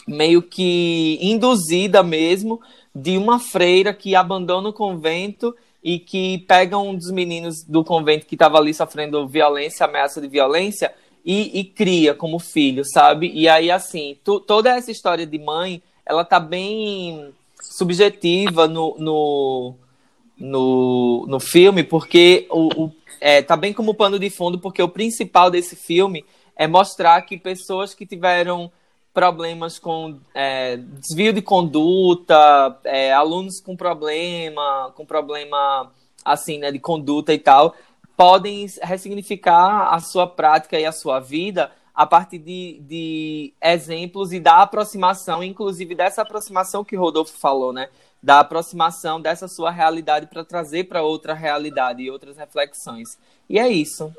[0.10, 2.60] meio que induzida mesmo
[2.94, 8.26] de uma freira que abandona o convento e que pega um dos meninos do convento
[8.26, 13.30] que estava ali sofrendo violência, ameaça de violência, e, e, cria como filho, sabe?
[13.34, 19.76] E aí, assim, tu, toda essa história de mãe, ela tá bem subjetiva no, no,
[20.38, 22.92] no, no filme, porque o, o,
[23.22, 26.26] é, tá bem como pano de fundo, porque o principal desse filme
[26.56, 28.72] é mostrar que pessoas que tiveram
[29.14, 35.92] problemas com é, desvio de conduta, é, alunos com problema, com problema
[36.24, 37.76] assim, né, de conduta e tal,
[38.16, 44.40] podem ressignificar a sua prática e a sua vida a partir de, de exemplos e
[44.40, 47.90] da aproximação, inclusive dessa aproximação que Rodolfo falou, né?
[48.24, 53.18] Da aproximação dessa sua realidade para trazer para outra realidade e outras reflexões.
[53.50, 54.14] E é isso.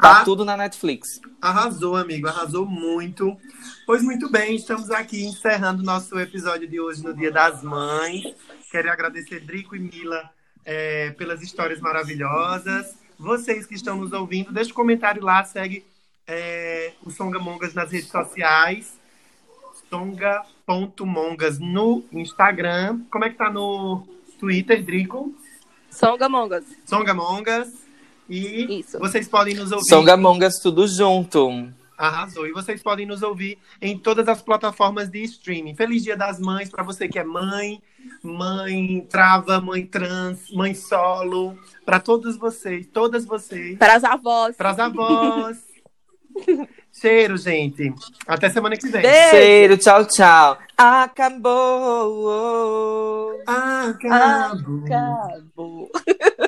[0.00, 1.20] Tá ah, tudo na Netflix.
[1.42, 3.36] Arrasou, amigo, arrasou muito.
[3.84, 8.22] Pois muito bem, estamos aqui encerrando nosso episódio de hoje no Dia das Mães.
[8.70, 10.30] Quero agradecer Drico e Mila
[10.64, 12.96] é, pelas histórias maravilhosas.
[13.18, 15.84] Vocês que estão nos ouvindo, deixa um comentário lá, segue
[16.28, 18.96] é, o Songamongas nas redes sociais.
[19.90, 23.00] Songa.mongas no Instagram.
[23.10, 24.06] Como é que tá no
[24.38, 25.34] Twitter, Drico?
[25.90, 26.64] Songamongas.
[26.86, 27.87] Songamongas.
[28.28, 28.98] E Isso.
[28.98, 29.88] vocês podem nos ouvir.
[29.88, 31.72] Songamongas tudo junto.
[31.96, 32.46] Arrasou.
[32.46, 35.74] E vocês podem nos ouvir em todas as plataformas de streaming.
[35.74, 37.82] Feliz Dia das Mães para você que é mãe,
[38.22, 43.76] mãe trava, mãe trans, mãe solo, para todos vocês, todas vocês.
[43.78, 44.56] Para as avós.
[44.56, 45.58] Para as avós.
[46.92, 47.92] Cheiro, gente.
[48.26, 49.02] Até semana que vem.
[49.02, 49.30] Beijo.
[49.30, 50.58] Cheiro, tchau, tchau.
[50.76, 52.22] Acabou.
[53.46, 54.84] Acabou.
[54.84, 55.90] Acabou.